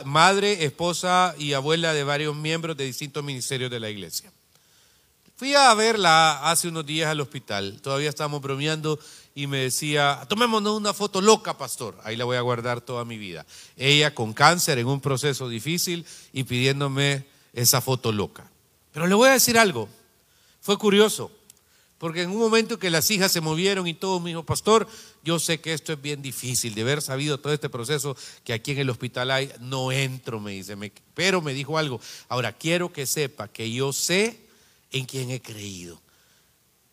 madre, 0.07 0.65
esposa 0.65 1.35
y 1.37 1.53
abuela 1.53 1.93
de 1.93 2.03
varios 2.03 2.35
miembros 2.35 2.79
de 2.79 2.87
distintos 2.87 3.23
ministerios 3.23 3.71
de 3.71 3.79
la 3.79 3.91
iglesia. 3.91 4.33
Fui 5.37 5.53
a 5.53 5.75
verla 5.75 6.51
hace 6.51 6.69
unos 6.69 6.87
días 6.87 7.11
al 7.11 7.21
hospital, 7.21 7.79
todavía 7.83 8.09
estábamos 8.09 8.41
bromeando 8.41 8.99
y 9.35 9.47
me 9.47 9.59
decía, 9.59 10.19
tomémonos 10.31 10.79
una 10.79 10.95
foto 10.95 11.21
loca, 11.21 11.59
pastor, 11.59 12.01
ahí 12.05 12.17
la 12.17 12.25
voy 12.25 12.39
a 12.39 12.41
guardar 12.41 12.81
toda 12.81 13.05
mi 13.05 13.19
vida. 13.19 13.45
Ella 13.77 14.15
con 14.15 14.33
cáncer 14.33 14.79
en 14.79 14.87
un 14.87 15.03
proceso 15.03 15.47
difícil 15.47 16.07
y 16.33 16.45
pidiéndome 16.45 17.27
esa 17.53 17.83
foto 17.83 18.13
loca. 18.13 18.51
Pero 18.95 19.07
le 19.07 19.15
voy 19.15 19.29
a 19.29 19.33
decir 19.33 19.59
algo, 19.59 19.91
fue 20.63 20.79
curioso, 20.79 21.31
porque 22.03 22.23
en 22.23 22.31
un 22.31 22.39
momento 22.39 22.81
que 22.81 22.91
las 22.91 23.09
hijas 23.13 23.31
se 23.31 23.41
movieron 23.41 23.87
y 23.87 23.95
todo 23.95 24.19
me 24.19 24.31
dijo, 24.31 24.43
pastor, 24.43 24.89
yo 25.23 25.39
sé 25.39 25.61
que 25.61 25.73
esto 25.73 25.93
es 25.93 26.03
bien 26.03 26.21
difícil, 26.21 26.75
de 26.75 26.83
haber 26.83 27.01
sabido 27.01 27.39
todo 27.39 27.53
este 27.53 27.69
proceso 27.69 28.17
que 28.43 28.53
aquí 28.53 28.73
en 28.73 28.81
el 28.81 28.91
hospital 28.91 29.31
hay, 29.31 29.53
no 29.61 29.93
entro, 29.93 30.41
me 30.41 30.51
dice, 30.51 30.77
pero 31.15 31.41
me 31.41 31.55
dijo 31.55 31.79
algo, 31.79 32.01
ahora 32.29 32.55
quiero 32.55 32.93
que 32.93 33.07
sepa 33.07 33.47
que 33.47 33.73
yo 33.73 33.93
sé 33.93 34.41
en 34.91 35.07
quién 35.07 35.31
he 35.31 35.41
creído. 35.41 36.03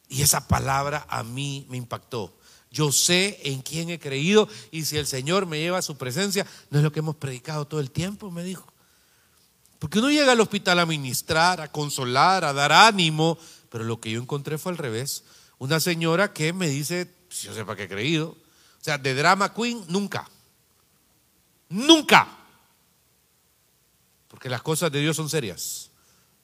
Y 0.09 0.21
esa 0.21 0.47
palabra 0.47 1.07
a 1.09 1.23
mí 1.23 1.65
me 1.69 1.77
impactó. 1.77 2.31
Yo 2.69 2.91
sé 2.91 3.39
en 3.45 3.63
quién 3.63 3.89
he 3.89 3.97
creído 3.97 4.47
y 4.69 4.85
si 4.85 4.97
el 4.97 5.07
Señor 5.07 5.47
me 5.47 5.57
lleva 5.57 5.79
a 5.79 5.81
su 5.81 5.97
presencia, 5.97 6.45
no 6.69 6.77
es 6.77 6.83
lo 6.83 6.91
que 6.91 6.99
hemos 6.99 7.15
predicado 7.15 7.65
todo 7.65 7.79
el 7.79 7.89
tiempo, 7.89 8.29
me 8.29 8.43
dijo. 8.43 8.71
Porque 9.79 9.97
uno 9.97 10.11
llega 10.11 10.33
al 10.33 10.41
hospital 10.41 10.77
a 10.77 10.85
ministrar, 10.85 11.61
a 11.61 11.71
consolar, 11.71 12.43
a 12.43 12.53
dar 12.53 12.73
ánimo, 12.73 13.39
pero 13.69 13.83
lo 13.83 13.99
que 13.99 14.11
yo 14.11 14.21
encontré 14.21 14.57
fue 14.57 14.71
al 14.71 14.77
revés. 14.77 15.23
Una 15.57 15.79
señora 15.79 16.33
que 16.33 16.53
me 16.53 16.67
dice, 16.67 17.13
si 17.29 17.47
yo 17.47 17.53
sepa 17.53 17.75
que 17.75 17.83
he 17.83 17.89
creído, 17.89 18.29
o 18.29 18.83
sea, 18.83 18.97
de 18.97 19.13
drama 19.13 19.53
queen, 19.53 19.83
nunca. 19.87 20.29
Nunca. 21.69 22.27
Porque 24.27 24.49
las 24.49 24.61
cosas 24.61 24.91
de 24.91 24.99
Dios 24.99 25.15
son 25.15 25.29
serias. 25.29 25.91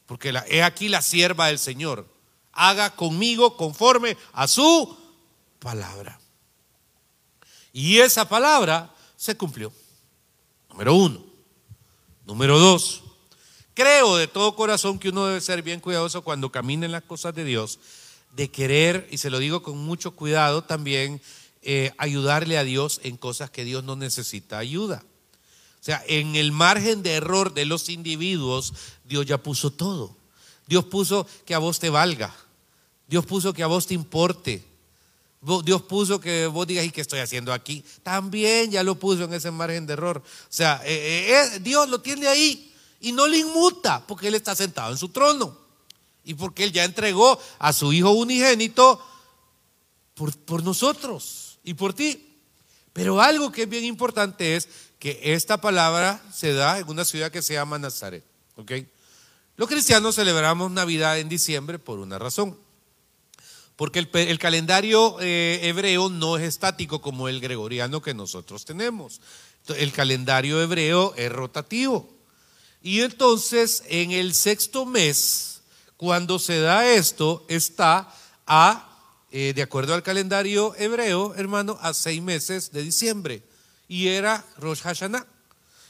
Porque 0.05 0.32
la, 0.32 0.46
he 0.48 0.62
aquí 0.62 0.89
la 0.89 1.01
sierva 1.01 1.48
del 1.48 1.60
Señor. 1.60 2.08
Haga 2.51 2.96
conmigo 2.96 3.58
conforme 3.58 4.17
a 4.34 4.48
su 4.48 4.98
palabra. 5.60 6.20
Y 7.74 8.00
esa 8.00 8.27
palabra 8.27 8.94
se 9.15 9.36
cumplió. 9.36 9.74
Número 10.70 10.94
uno. 10.94 11.25
Número 12.25 12.60
dos. 12.60 13.05
Creo 13.75 14.15
de 14.15 14.29
todo 14.29 14.55
corazón 14.55 15.00
que 15.00 15.10
uno 15.10 15.27
debe 15.27 15.41
ser 15.41 15.62
bien 15.62 15.82
cuidadoso 15.82 16.22
cuando 16.22 16.50
camina 16.50 16.86
en 16.86 16.94
las 16.94 17.03
cosas 17.03 17.36
de 17.36 17.44
Dios, 17.44 17.77
de 18.34 18.50
querer, 18.50 19.05
y 19.12 19.17
se 19.17 19.29
lo 19.29 19.38
digo 19.38 19.63
con 19.63 19.77
mucho 19.77 20.12
cuidado 20.12 20.63
también, 20.63 21.22
eh, 21.62 21.91
ayudarle 21.98 22.58
a 22.58 22.63
Dios 22.63 23.01
en 23.03 23.17
cosas 23.17 23.50
que 23.50 23.65
Dios 23.65 23.84
no 23.84 23.98
necesita 23.98 24.60
ayuda. 24.60 25.03
O 25.82 25.84
sea, 25.84 26.01
en 26.08 26.38
el 26.38 26.53
margen 26.53 27.03
de 27.03 27.15
error 27.15 27.53
de 27.53 27.65
los 27.65 27.89
individuos, 27.89 28.74
Dios 29.03 29.25
ya 29.25 29.44
puso 29.44 29.72
todo. 29.72 30.15
Dios 30.67 30.86
puso 30.86 31.27
que 31.46 31.53
a 31.53 31.60
vos 31.60 31.77
te 31.77 31.89
valga. 31.89 32.34
Dios 33.10 33.25
puso 33.25 33.53
que 33.53 33.62
a 33.62 33.67
vos 33.67 33.88
te 33.88 33.94
importe. 33.94 34.63
Dios 35.65 35.82
puso 35.82 36.22
que 36.22 36.48
vos 36.48 36.65
digas, 36.65 36.86
¿y 36.86 36.91
qué 36.91 37.01
estoy 37.01 37.20
haciendo 37.20 37.51
aquí? 37.51 37.84
También 38.03 38.72
ya 38.72 38.84
lo 38.84 38.96
puso 38.96 39.25
en 39.25 39.34
ese 39.34 39.51
margen 39.51 39.86
de 39.86 39.94
error. 39.94 40.24
O 40.25 40.48
sea, 40.50 40.82
eh, 40.86 41.50
eh, 41.53 41.60
Dios 41.60 41.89
lo 41.89 42.00
tiene 42.00 42.27
ahí 42.27 42.72
y 43.00 43.12
no 43.12 43.28
le 43.28 43.38
inmuta 43.38 44.06
porque 44.08 44.28
Él 44.28 44.36
está 44.36 44.56
sentado 44.56 44.92
en 44.92 44.98
su 44.98 45.10
trono 45.10 45.58
y 46.24 46.34
porque 46.34 46.64
Él 46.64 46.72
ya 46.72 46.84
entregó 46.84 47.40
a 47.60 47.74
su 47.74 47.94
Hijo 47.94 48.12
unigénito 48.12 49.00
por, 50.14 50.36
por 50.40 50.64
nosotros 50.64 51.60
y 51.64 51.74
por 51.74 51.94
ti. 51.94 52.40
Pero 52.94 53.22
algo 53.22 53.52
que 53.52 53.64
es 53.64 53.70
bien 53.70 53.84
importante 53.84 54.56
es 54.56 54.70
que 55.00 55.20
esta 55.22 55.60
palabra 55.60 56.24
se 56.34 56.54
da 56.54 56.80
en 56.80 56.88
una 56.90 57.06
ciudad 57.06 57.32
que 57.32 57.42
se 57.42 57.54
llama 57.54 57.78
Nazaret. 57.78 58.24
¿ok? 58.56 58.72
Los 59.58 59.70
cristianos 59.70 60.16
celebramos 60.16 60.72
Navidad 60.72 61.20
en 61.20 61.30
diciembre 61.30 61.80
por 61.80 62.00
una 62.00 62.18
razón. 62.18 62.58
Porque 63.75 64.00
el, 64.00 64.40
calendario 64.40 65.18
eh, 65.20 65.60
hebreo 65.64 66.10
no 66.10 66.38
es 66.38 66.44
estático 66.44 67.02
como 67.02 67.28
el 67.28 67.42
gregoriano 67.42 68.02
que 68.02 68.14
nosotros 68.14 68.64
tenemos. 68.64 69.20
El 69.68 69.92
calendario 69.92 70.62
hebreo 70.62 71.14
es 71.18 71.30
rotativo. 71.30 72.14
Y 72.86 73.01
entonces 73.01 73.82
en 73.88 74.12
el 74.12 74.36
sexto 74.36 74.86
mes, 74.86 75.63
cuando 75.98 76.38
se 76.38 76.60
da 76.60 76.88
esto, 76.88 77.44
está 77.48 78.13
a, 78.46 78.88
eh, 79.32 79.54
de 79.56 79.63
acuerdo 79.63 79.96
al 79.96 80.04
calendario 80.04 80.75
hebreo, 80.77 81.34
hermano, 81.34 81.80
a 81.82 81.96
seis 81.96 82.22
meses 82.22 82.72
de 82.72 82.84
diciembre. 82.84 83.42
Y 83.88 84.10
era 84.10 84.46
Rosh 84.60 84.82
Hashanah. 84.82 85.25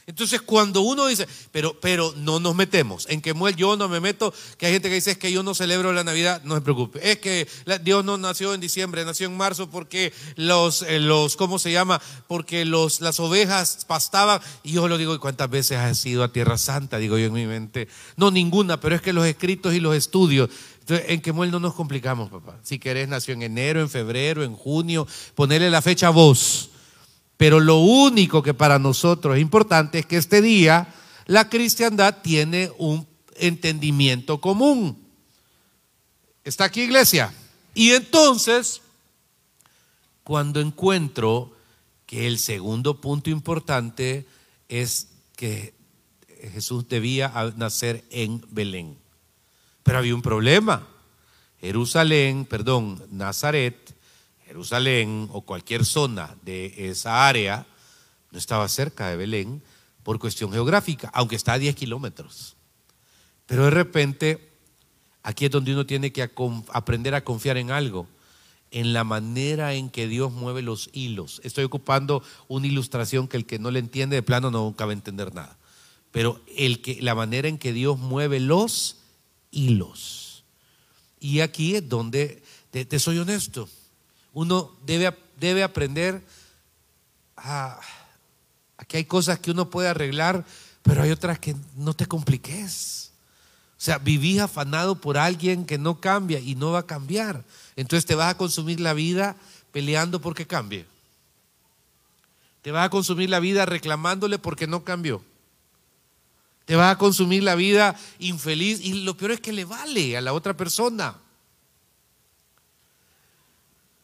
Entonces, 0.08 0.40
cuando 0.40 0.82
uno 0.82 1.08
dice, 1.08 1.26
pero, 1.50 1.78
pero 1.80 2.14
no 2.16 2.38
nos 2.38 2.54
metemos, 2.54 3.06
en 3.08 3.20
que 3.20 3.34
muere 3.34 3.56
yo 3.56 3.76
no 3.76 3.88
me 3.88 3.98
meto, 3.98 4.32
que 4.56 4.66
hay 4.66 4.72
gente 4.72 4.88
que 4.88 4.94
dice 4.94 5.10
es 5.10 5.18
que 5.18 5.32
yo 5.32 5.42
no 5.42 5.52
celebro 5.52 5.92
la 5.92 6.04
Navidad, 6.04 6.42
no 6.44 6.54
se 6.54 6.60
preocupe. 6.60 7.10
Es 7.10 7.18
que 7.18 7.48
Dios 7.82 8.04
no 8.04 8.16
nació 8.16 8.54
en 8.54 8.60
diciembre, 8.60 9.04
nació 9.04 9.26
en 9.26 9.36
marzo 9.36 9.68
porque 9.68 10.12
los, 10.36 10.82
eh, 10.82 11.00
los 11.00 11.36
¿cómo 11.36 11.58
se 11.58 11.72
llama? 11.72 12.00
Porque 12.28 12.64
los, 12.64 13.00
las 13.00 13.18
ovejas 13.18 13.84
pastaban. 13.84 14.40
Y 14.62 14.72
yo 14.72 14.86
lo 14.86 14.96
digo, 14.96 15.12
¿y 15.12 15.18
cuántas 15.18 15.50
veces 15.50 15.78
has 15.78 16.06
ido 16.06 16.22
a 16.22 16.32
Tierra 16.32 16.56
Santa? 16.56 16.98
Digo 16.98 17.18
yo 17.18 17.26
en 17.26 17.32
mi 17.32 17.46
mente. 17.46 17.88
No, 18.16 18.30
ninguna, 18.30 18.78
pero 18.78 18.94
es 18.94 19.02
que 19.02 19.12
los 19.12 19.26
escritos 19.26 19.74
y 19.74 19.80
los 19.80 19.96
estudios. 19.96 20.50
Entonces, 20.80 21.06
en 21.08 21.20
Quemuel 21.20 21.50
no 21.50 21.58
nos 21.58 21.74
complicamos, 21.74 22.30
papá. 22.30 22.60
Si 22.62 22.78
querés, 22.78 23.08
nació 23.08 23.34
en 23.34 23.42
enero, 23.42 23.80
en 23.80 23.90
febrero, 23.90 24.44
en 24.44 24.54
junio, 24.54 25.04
ponerle 25.34 25.68
la 25.68 25.82
fecha 25.82 26.06
a 26.06 26.10
vos. 26.10 26.70
Pero 27.36 27.60
lo 27.60 27.78
único 27.78 28.42
que 28.42 28.54
para 28.54 28.78
nosotros 28.78 29.36
es 29.36 29.42
importante 29.42 29.98
es 29.98 30.06
que 30.06 30.16
este 30.16 30.40
día 30.40 30.94
la 31.26 31.48
cristiandad 31.48 32.22
tiene 32.22 32.70
un 32.78 33.06
entendimiento 33.36 34.40
común. 34.40 34.98
¿Está 36.44 36.64
aquí 36.64 36.82
iglesia? 36.82 37.34
Y 37.74 37.90
entonces, 37.90 38.80
cuando 40.22 40.60
encuentro 40.60 41.52
que 42.06 42.26
el 42.26 42.38
segundo 42.38 43.00
punto 43.00 43.30
importante 43.30 44.26
es 44.68 45.08
que 45.34 45.74
Jesús 46.52 46.88
debía 46.88 47.32
nacer 47.56 48.04
en 48.10 48.42
Belén. 48.50 48.96
Pero 49.82 49.98
había 49.98 50.14
un 50.14 50.22
problema. 50.22 50.86
Jerusalén, 51.60 52.44
perdón, 52.44 53.02
Nazaret 53.10 53.95
Jerusalén 54.56 55.28
o 55.32 55.42
cualquier 55.42 55.84
zona 55.84 56.34
de 56.40 56.88
esa 56.88 57.28
área 57.28 57.66
no 58.30 58.38
estaba 58.38 58.66
cerca 58.68 59.10
de 59.10 59.16
Belén 59.16 59.62
por 60.02 60.18
cuestión 60.18 60.50
geográfica, 60.50 61.10
aunque 61.12 61.36
está 61.36 61.52
a 61.52 61.58
10 61.58 61.76
kilómetros. 61.76 62.56
Pero 63.44 63.64
de 63.64 63.70
repente, 63.70 64.48
aquí 65.22 65.44
es 65.44 65.50
donde 65.50 65.74
uno 65.74 65.84
tiene 65.84 66.10
que 66.10 66.22
aprender 66.72 67.14
a 67.14 67.22
confiar 67.22 67.58
en 67.58 67.70
algo, 67.70 68.08
en 68.70 68.94
la 68.94 69.04
manera 69.04 69.74
en 69.74 69.90
que 69.90 70.08
Dios 70.08 70.32
mueve 70.32 70.62
los 70.62 70.88
hilos. 70.94 71.42
Estoy 71.44 71.64
ocupando 71.64 72.22
una 72.48 72.66
ilustración 72.66 73.28
que 73.28 73.36
el 73.36 73.44
que 73.44 73.58
no 73.58 73.70
le 73.70 73.80
entiende 73.80 74.16
de 74.16 74.22
plano 74.22 74.50
no 74.50 74.74
va 74.74 74.90
entender 74.90 75.34
nada. 75.34 75.58
Pero 76.12 76.40
la 77.00 77.14
manera 77.14 77.46
en 77.46 77.58
que 77.58 77.74
Dios 77.74 77.98
mueve 77.98 78.40
los 78.40 78.96
hilos. 79.50 80.44
Y 81.20 81.40
aquí 81.40 81.74
es 81.74 81.86
donde, 81.86 82.42
te 82.70 82.98
soy 82.98 83.18
honesto, 83.18 83.68
uno 84.36 84.70
debe, 84.84 85.16
debe 85.40 85.62
aprender 85.62 86.22
a, 87.38 87.80
que 88.86 88.98
hay 88.98 89.06
cosas 89.06 89.38
que 89.38 89.50
uno 89.50 89.70
puede 89.70 89.88
arreglar, 89.88 90.44
pero 90.82 91.02
hay 91.02 91.10
otras 91.10 91.38
que 91.38 91.56
no 91.74 91.94
te 91.94 92.04
compliques. 92.04 93.12
O 93.78 93.80
sea, 93.80 93.96
vivís 93.96 94.40
afanado 94.40 95.00
por 95.00 95.16
alguien 95.16 95.64
que 95.64 95.78
no 95.78 96.02
cambia 96.02 96.38
y 96.38 96.54
no 96.54 96.72
va 96.72 96.80
a 96.80 96.86
cambiar. 96.86 97.44
Entonces 97.76 98.04
te 98.04 98.14
vas 98.14 98.30
a 98.30 98.36
consumir 98.36 98.78
la 98.78 98.92
vida 98.92 99.36
peleando 99.72 100.20
porque 100.20 100.46
cambie. 100.46 100.84
Te 102.60 102.72
vas 102.72 102.84
a 102.84 102.90
consumir 102.90 103.30
la 103.30 103.40
vida 103.40 103.64
reclamándole 103.64 104.38
porque 104.38 104.66
no 104.66 104.84
cambió. 104.84 105.24
Te 106.66 106.76
vas 106.76 106.94
a 106.94 106.98
consumir 106.98 107.42
la 107.42 107.54
vida 107.54 107.98
infeliz 108.18 108.80
y 108.84 109.02
lo 109.02 109.16
peor 109.16 109.30
es 109.30 109.40
que 109.40 109.54
le 109.54 109.64
vale 109.64 110.14
a 110.14 110.20
la 110.20 110.34
otra 110.34 110.54
persona. 110.54 111.16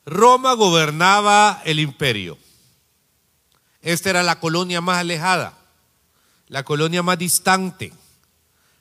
Roma 0.05 0.55
gobernaba 0.55 1.63
el 1.65 1.81
imperio. 1.81 2.39
Esta 3.81 4.11
era 4.11 4.23
la 4.23 4.41
colonia 4.41 4.81
más 4.81 4.99
alejada, 4.99 5.59
la 6.49 6.65
colonia 6.65 7.03
más 7.03 7.19
distante, 7.19 7.93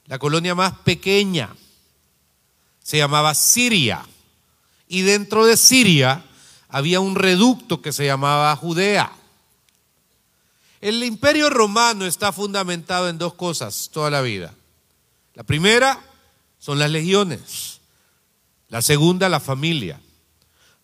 la 0.05 0.19
colonia 0.19 0.55
más 0.55 0.73
pequeña. 0.79 1.55
Se 2.83 2.97
llamaba 2.97 3.33
Siria. 3.35 4.05
Y 4.87 5.01
dentro 5.01 5.45
de 5.45 5.57
Siria 5.57 6.25
había 6.69 6.99
un 6.99 7.15
reducto 7.15 7.81
que 7.81 7.91
se 7.91 8.05
llamaba 8.05 8.55
Judea. 8.55 9.11
El 10.81 11.03
imperio 11.03 11.49
romano 11.49 12.05
está 12.05 12.31
fundamentado 12.31 13.07
en 13.07 13.17
dos 13.17 13.35
cosas 13.35 13.89
toda 13.93 14.09
la 14.09 14.21
vida. 14.21 14.53
La 15.35 15.43
primera 15.43 16.03
son 16.59 16.79
las 16.79 16.89
legiones. 16.89 17.79
La 18.69 18.81
segunda, 18.81 19.29
la 19.29 19.39
familia. 19.39 19.99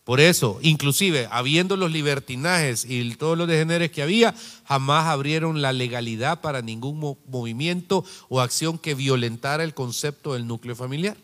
Por 0.08 0.22
eso, 0.22 0.58
inclusive, 0.62 1.28
habiendo 1.32 1.76
los 1.76 1.92
libertinajes 1.92 2.86
y 2.86 3.14
todos 3.16 3.38
los 3.38 3.46
degeneres 3.46 3.92
que 3.92 4.02
había, 4.02 4.34
jamás 4.66 5.08
abrieron 5.08 5.62
la 5.62 5.74
legalidad 5.74 6.40
para 6.40 6.62
ningún 6.62 7.18
movimiento 7.28 8.06
o 8.30 8.40
acción 8.40 8.78
que 8.78 8.96
violentara 8.96 9.66
el 9.66 9.74
concepto 9.74 10.34
del 10.34 10.48
núcleo 10.48 10.78
familiar. 10.78 11.18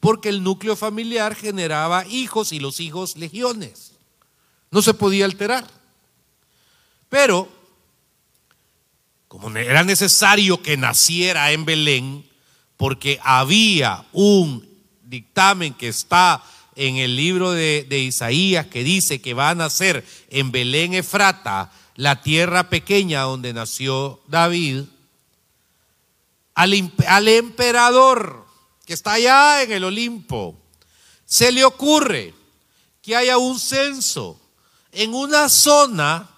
Porque 0.00 0.30
el 0.30 0.42
núcleo 0.42 0.76
familiar 0.76 1.34
generaba 1.34 2.06
hijos 2.06 2.52
y 2.52 2.58
los 2.58 2.80
hijos 2.80 3.18
legiones. 3.18 3.92
No 4.70 4.80
se 4.80 4.94
podía 4.94 5.26
alterar. 5.26 5.66
Pero, 7.10 7.50
como 9.28 9.54
era 9.58 9.84
necesario 9.84 10.62
que 10.62 10.78
naciera 10.78 11.52
en 11.52 11.66
Belén, 11.66 12.26
porque 12.78 13.20
había 13.22 14.06
un 14.14 14.66
dictamen 15.04 15.74
que 15.74 15.88
está 15.88 16.42
en 16.76 16.96
el 16.96 17.16
libro 17.16 17.52
de, 17.52 17.86
Isaías 17.90 18.66
que 18.66 18.84
dice 18.84 19.20
que 19.20 19.34
va 19.34 19.50
a 19.50 19.54
nacer 19.54 20.04
en 20.30 20.52
Belén 20.52 20.94
Efrata, 20.94 21.72
la 21.96 22.22
tierra 22.22 22.68
pequeña 22.68 23.22
donde 23.22 23.54
nació 23.54 24.20
David, 24.28 24.84
al, 26.54 27.28
emperador 27.28 28.46
que 28.84 28.92
está 28.92 29.14
allá 29.14 29.62
en 29.62 29.72
el 29.72 29.84
Olimpo, 29.84 30.56
se 31.24 31.50
le 31.50 31.64
ocurre 31.64 32.34
que 33.02 33.16
haya 33.16 33.38
un 33.38 33.58
censo 33.58 34.38
en 34.92 35.14
una 35.14 35.48
zona 35.48 36.28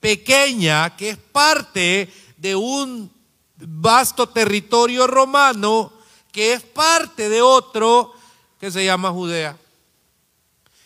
pequeña 0.00 0.96
que 0.96 1.10
es 1.10 1.16
parte 1.18 2.12
de 2.36 2.56
un 2.56 3.10
vasto 3.56 4.28
territorio 4.28 5.06
romano 5.06 5.92
que 6.32 6.54
es 6.54 6.62
parte 6.62 7.28
de 7.28 7.40
otro 7.40 8.12
que 8.58 8.70
se 8.70 8.84
llama 8.84 9.10
Judea. 9.10 9.56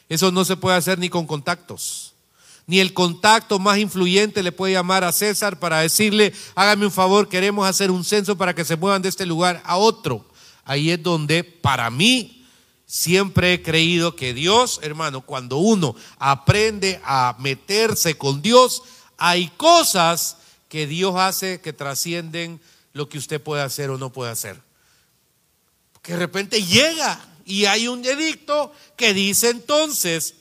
Eso 0.09 0.33
no 0.33 0.45
se 0.45 0.57
puede 0.57 0.77
hacer 0.77 0.99
ni 0.99 1.09
con 1.09 1.27
contactos. 1.27 2.15
Ni 2.67 2.81
el 2.81 2.93
contacto 2.93 3.59
más 3.59 3.79
influyente 3.79 4.43
le 4.43 4.53
puede 4.53 4.75
llamar 4.75 5.03
a 5.03 5.13
César 5.13 5.59
para 5.59 5.81
decirle, 5.81 6.35
hágame 6.55 6.87
un 6.87 6.93
favor, 6.93 7.29
queremos 7.29 7.67
hacer 7.67 7.91
un 7.91 8.05
censo 8.05 8.37
para 8.37 8.55
que 8.55 8.65
se 8.65 8.77
muevan 8.77 9.01
de 9.01 9.09
este 9.09 9.25
lugar 9.25 9.63
a 9.65 9.79
otro. 9.79 10.25
Ahí 10.65 10.91
es 10.91 11.03
donde 11.03 11.45
para 11.45 11.89
mí 11.91 12.47
siempre 12.85 13.55
he 13.55 13.63
creído 13.63 14.17
que 14.17 14.35
Dios, 14.35 14.81
hermano, 14.83 15.23
cuando 15.23 15.57
uno 15.57 15.97
aprende 16.19 17.01
a 17.05 17.37
meterse 17.39 18.17
con 18.19 18.43
Dios, 18.43 18.83
hay 19.17 19.49
cosas 19.57 20.37
que 20.69 20.87
Dios 20.87 21.15
hace 21.17 21.61
que 21.61 21.73
trascienden 21.73 22.61
lo 22.93 23.09
que 23.09 23.19
usted 23.19 23.41
puede 23.41 23.63
hacer 23.63 23.91
o 23.91 23.99
no 23.99 24.11
puede 24.11 24.31
hacer. 24.31 24.61
Que 26.03 26.13
de 26.13 26.19
repente 26.19 26.63
llega 26.63 27.19
y 27.49 27.65
hay 27.65 27.89
un 27.89 28.05
edicto 28.05 28.73
que 28.95 29.15
dice 29.15 29.49
entonces 29.49 30.35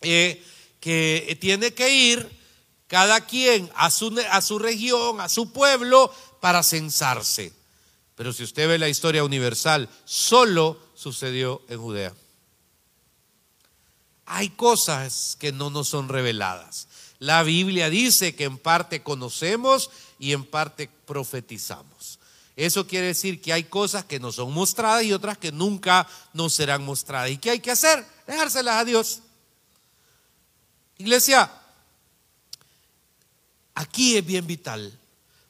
eh, 0.00 0.40
que 0.78 1.36
tiene 1.40 1.74
que 1.74 1.92
ir 1.92 2.30
cada 2.86 3.26
quien 3.26 3.68
a 3.74 3.90
su, 3.90 4.16
a 4.30 4.40
su 4.40 4.60
región, 4.60 5.20
a 5.20 5.28
su 5.28 5.50
pueblo, 5.50 6.14
para 6.40 6.62
censarse. 6.62 7.52
Pero 8.14 8.32
si 8.32 8.44
usted 8.44 8.68
ve 8.68 8.78
la 8.78 8.88
historia 8.88 9.24
universal, 9.24 9.88
solo 10.04 10.78
sucedió 10.94 11.62
en 11.68 11.80
Judea. 11.80 12.14
Hay 14.26 14.50
cosas 14.50 15.36
que 15.40 15.50
no 15.50 15.70
nos 15.70 15.88
son 15.88 16.08
reveladas. 16.08 16.86
La 17.18 17.42
Biblia 17.42 17.90
dice 17.90 18.36
que 18.36 18.44
en 18.44 18.58
parte 18.58 19.02
conocemos 19.02 19.90
y 20.20 20.32
en 20.32 20.44
parte 20.44 20.88
profetizamos. 21.06 22.15
Eso 22.56 22.86
quiere 22.86 23.08
decir 23.08 23.42
que 23.42 23.52
hay 23.52 23.64
cosas 23.64 24.06
que 24.06 24.18
no 24.18 24.32
son 24.32 24.50
mostradas 24.52 25.04
y 25.04 25.12
otras 25.12 25.36
que 25.36 25.52
nunca 25.52 26.08
nos 26.32 26.54
serán 26.54 26.82
mostradas. 26.82 27.30
¿Y 27.30 27.36
qué 27.36 27.50
hay 27.50 27.60
que 27.60 27.70
hacer? 27.70 28.04
Dejárselas 28.26 28.76
a 28.76 28.84
Dios. 28.86 29.20
Iglesia, 30.96 31.52
aquí 33.74 34.16
es 34.16 34.24
bien 34.24 34.46
vital, 34.46 34.98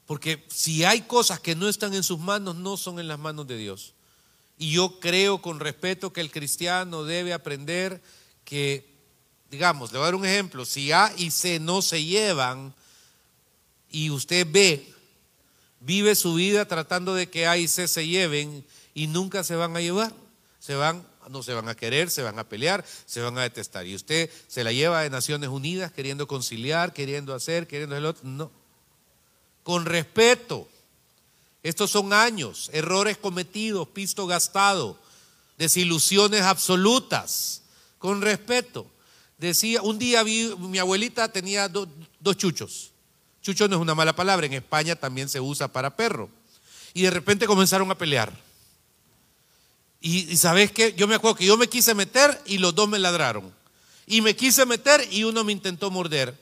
porque 0.04 0.44
si 0.48 0.82
hay 0.82 1.02
cosas 1.02 1.38
que 1.38 1.54
no 1.54 1.68
están 1.68 1.94
en 1.94 2.02
sus 2.02 2.18
manos, 2.18 2.56
no 2.56 2.76
son 2.76 2.98
en 2.98 3.06
las 3.06 3.20
manos 3.20 3.46
de 3.46 3.56
Dios. 3.56 3.94
Y 4.58 4.72
yo 4.72 4.98
creo 4.98 5.40
con 5.40 5.60
respeto 5.60 6.12
que 6.12 6.20
el 6.20 6.32
cristiano 6.32 7.04
debe 7.04 7.32
aprender 7.32 8.02
que, 8.44 8.84
digamos, 9.48 9.92
le 9.92 9.98
voy 9.98 10.04
a 10.04 10.06
dar 10.06 10.14
un 10.16 10.26
ejemplo, 10.26 10.64
si 10.64 10.90
A 10.90 11.12
y 11.16 11.30
C 11.30 11.60
no 11.60 11.82
se 11.82 12.02
llevan 12.02 12.74
y 13.90 14.10
usted 14.10 14.44
ve 14.50 14.92
vive 15.86 16.16
su 16.16 16.34
vida 16.34 16.66
tratando 16.66 17.14
de 17.14 17.28
que 17.28 17.46
A 17.46 17.56
y 17.56 17.68
C 17.68 17.86
se 17.86 18.06
lleven 18.06 18.64
y 18.92 19.06
nunca 19.06 19.44
se 19.44 19.54
van 19.54 19.76
a 19.76 19.80
llevar. 19.80 20.12
Se 20.58 20.74
van, 20.74 21.06
no 21.30 21.44
se 21.44 21.54
van 21.54 21.68
a 21.68 21.76
querer, 21.76 22.10
se 22.10 22.22
van 22.22 22.40
a 22.40 22.48
pelear, 22.48 22.84
se 23.06 23.20
van 23.20 23.38
a 23.38 23.42
detestar. 23.42 23.86
Y 23.86 23.94
usted 23.94 24.28
se 24.48 24.64
la 24.64 24.72
lleva 24.72 25.02
de 25.02 25.10
Naciones 25.10 25.48
Unidas 25.48 25.92
queriendo 25.92 26.26
conciliar, 26.26 26.92
queriendo 26.92 27.34
hacer, 27.34 27.68
queriendo 27.68 27.96
el 27.96 28.04
otro. 28.04 28.28
No. 28.28 28.50
Con 29.62 29.86
respeto. 29.86 30.68
Estos 31.62 31.90
son 31.90 32.12
años, 32.12 32.68
errores 32.72 33.16
cometidos, 33.16 33.88
pisto 33.88 34.26
gastado, 34.26 34.98
desilusiones 35.56 36.42
absolutas. 36.42 37.62
Con 37.98 38.22
respeto. 38.22 38.86
Decía, 39.38 39.82
un 39.82 39.98
día 39.98 40.22
vi, 40.24 40.52
mi 40.58 40.78
abuelita 40.78 41.30
tenía 41.30 41.68
dos 41.68 42.36
chuchos. 42.36 42.92
Chucho 43.46 43.68
no 43.68 43.76
es 43.76 43.82
una 43.82 43.94
mala 43.94 44.16
palabra, 44.16 44.44
en 44.44 44.54
España 44.54 44.96
también 44.96 45.28
se 45.28 45.38
usa 45.38 45.68
para 45.68 45.94
perro. 45.94 46.28
Y 46.94 47.02
de 47.02 47.10
repente 47.10 47.46
comenzaron 47.46 47.88
a 47.92 47.94
pelear. 47.96 48.32
Y, 50.00 50.36
sabes 50.36 50.72
qué, 50.72 50.94
yo 50.94 51.06
me 51.06 51.14
acuerdo 51.14 51.36
que 51.36 51.46
yo 51.46 51.56
me 51.56 51.68
quise 51.68 51.94
meter 51.94 52.42
y 52.44 52.58
los 52.58 52.74
dos 52.74 52.88
me 52.88 52.98
ladraron. 52.98 53.54
Y 54.04 54.20
me 54.20 54.34
quise 54.34 54.66
meter 54.66 55.06
y 55.12 55.22
uno 55.22 55.44
me 55.44 55.52
intentó 55.52 55.92
morder. 55.92 56.36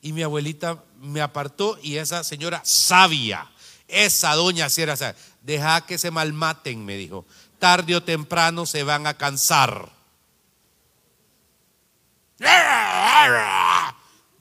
Y 0.00 0.14
mi 0.14 0.22
abuelita 0.22 0.82
me 0.98 1.20
apartó 1.20 1.78
y 1.82 1.96
esa 1.96 2.24
señora 2.24 2.62
sabia, 2.64 3.50
esa 3.86 4.34
doña 4.34 4.70
si 4.70 4.80
era, 4.80 4.96
deja 5.42 5.84
que 5.84 5.98
se 5.98 6.10
malmaten, 6.10 6.86
me 6.86 6.96
dijo. 6.96 7.26
Tarde 7.58 7.96
o 7.96 8.02
temprano 8.02 8.64
se 8.64 8.82
van 8.82 9.06
a 9.06 9.12
cansar. 9.12 9.92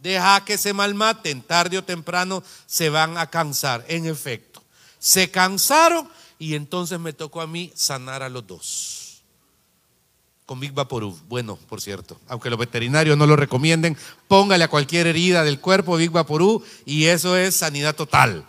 Deja 0.05 0.45
que 0.45 0.59
se 0.59 0.71
malmaten, 0.71 1.41
tarde 1.41 1.79
o 1.79 1.83
temprano 1.83 2.43
se 2.67 2.91
van 2.91 3.17
a 3.17 3.25
cansar. 3.25 3.83
En 3.87 4.05
efecto, 4.05 4.61
se 4.99 5.31
cansaron 5.31 6.07
y 6.37 6.53
entonces 6.53 6.99
me 6.99 7.11
tocó 7.11 7.41
a 7.41 7.47
mí 7.47 7.73
sanar 7.73 8.21
a 8.21 8.29
los 8.29 8.45
dos. 8.45 9.23
Con 10.45 10.59
Big 10.59 10.73
Vaporub. 10.73 11.19
Bueno, 11.27 11.57
por 11.67 11.81
cierto, 11.81 12.21
aunque 12.27 12.51
los 12.51 12.59
veterinarios 12.59 13.17
no 13.17 13.25
lo 13.25 13.35
recomienden, 13.35 13.97
póngale 14.27 14.65
a 14.65 14.67
cualquier 14.67 15.07
herida 15.07 15.43
del 15.43 15.59
cuerpo 15.59 15.97
Big 15.97 16.11
Vaporub 16.11 16.63
y 16.85 17.05
eso 17.05 17.35
es 17.35 17.55
sanidad 17.55 17.95
total. 17.95 18.45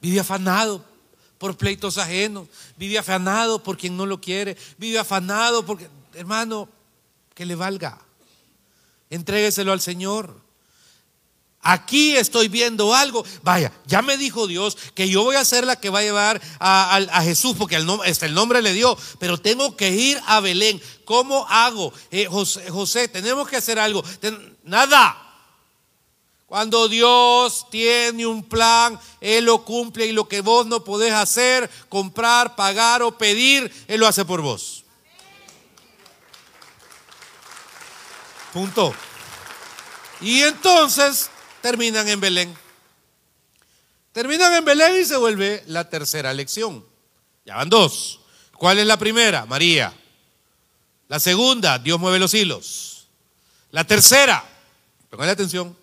Vive 0.00 0.20
afanado 0.20 0.84
por 1.36 1.56
pleitos 1.56 1.98
ajenos, 1.98 2.46
vive 2.76 2.96
afanado 2.96 3.60
por 3.60 3.76
quien 3.76 3.96
no 3.96 4.06
lo 4.06 4.20
quiere, 4.20 4.56
vive 4.78 5.00
afanado 5.00 5.66
porque, 5.66 5.88
hermano, 6.14 6.68
que 7.34 7.44
le 7.44 7.56
valga. 7.56 8.00
Entrégueselo 9.10 9.72
al 9.72 9.80
Señor. 9.80 10.40
Aquí 11.62 12.16
estoy 12.16 12.48
viendo 12.48 12.94
algo. 12.94 13.24
Vaya, 13.42 13.70
ya 13.84 14.00
me 14.00 14.16
dijo 14.16 14.46
Dios 14.46 14.78
que 14.94 15.10
yo 15.10 15.24
voy 15.24 15.36
a 15.36 15.44
ser 15.44 15.66
la 15.66 15.76
que 15.76 15.90
va 15.90 15.98
a 15.98 16.02
llevar 16.02 16.40
a, 16.58 17.20
Jesús, 17.22 17.54
porque 17.58 17.76
el, 17.76 17.84
nombre, 17.84 18.10
el 18.10 18.34
nombre 18.34 18.62
le 18.62 18.72
dio, 18.72 18.96
pero 19.18 19.36
tengo 19.36 19.76
que 19.76 19.90
ir 19.90 20.20
a 20.26 20.40
Belén. 20.40 20.80
¿Cómo 21.04 21.46
hago? 21.48 21.92
Eh, 22.10 22.26
José, 22.26 22.70
José, 22.70 23.08
tenemos 23.08 23.46
que 23.48 23.56
hacer 23.56 23.78
algo. 23.78 24.02
nada. 24.64 25.26
Cuando 26.46 26.88
Dios 26.88 27.66
tiene 27.70 28.26
un 28.26 28.42
plan, 28.42 28.98
Él 29.20 29.44
lo 29.44 29.64
cumple 29.64 30.06
y 30.06 30.12
lo 30.12 30.26
que 30.26 30.40
vos 30.40 30.66
no 30.66 30.82
podés 30.82 31.12
hacer, 31.12 31.70
comprar, 31.88 32.56
pagar 32.56 33.02
o 33.02 33.16
pedir, 33.16 33.70
Él 33.86 34.00
lo 34.00 34.08
hace 34.08 34.24
por 34.24 34.40
vos. 34.40 34.79
Punto. 38.52 38.94
Y 40.20 40.42
entonces 40.42 41.30
terminan 41.62 42.08
en 42.08 42.20
Belén. 42.20 42.54
Terminan 44.12 44.52
en 44.54 44.64
Belén 44.64 45.00
y 45.00 45.04
se 45.04 45.16
vuelve 45.16 45.62
la 45.66 45.88
tercera 45.88 46.32
lección. 46.32 46.84
Ya 47.44 47.56
van 47.56 47.68
dos. 47.68 48.20
¿Cuál 48.52 48.78
es 48.78 48.86
la 48.86 48.98
primera? 48.98 49.46
María. 49.46 49.92
La 51.08 51.20
segunda, 51.20 51.78
Dios 51.78 51.98
mueve 51.98 52.18
los 52.18 52.34
hilos. 52.34 53.08
La 53.70 53.84
tercera, 53.84 54.44
Pongan 55.10 55.28
atención. 55.28 55.76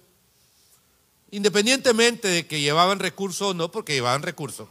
Independientemente 1.31 2.29
de 2.29 2.47
que 2.47 2.61
llevaban 2.61 2.99
recursos 2.99 3.49
o 3.49 3.53
no, 3.53 3.69
porque 3.69 3.93
llevaban 3.93 4.23
recursos. 4.23 4.69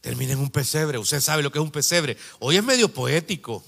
Termina 0.00 0.32
en 0.32 0.38
un 0.38 0.50
pesebre. 0.50 0.96
Usted 0.96 1.20
sabe 1.20 1.42
lo 1.42 1.52
que 1.52 1.58
es 1.58 1.64
un 1.64 1.70
pesebre. 1.70 2.16
Hoy 2.38 2.56
es 2.56 2.64
medio 2.64 2.88
poético. 2.88 3.62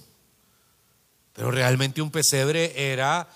Pero 1.34 1.50
realmente 1.50 2.00
un 2.00 2.10
pesebre 2.10 2.92
era 2.92 3.28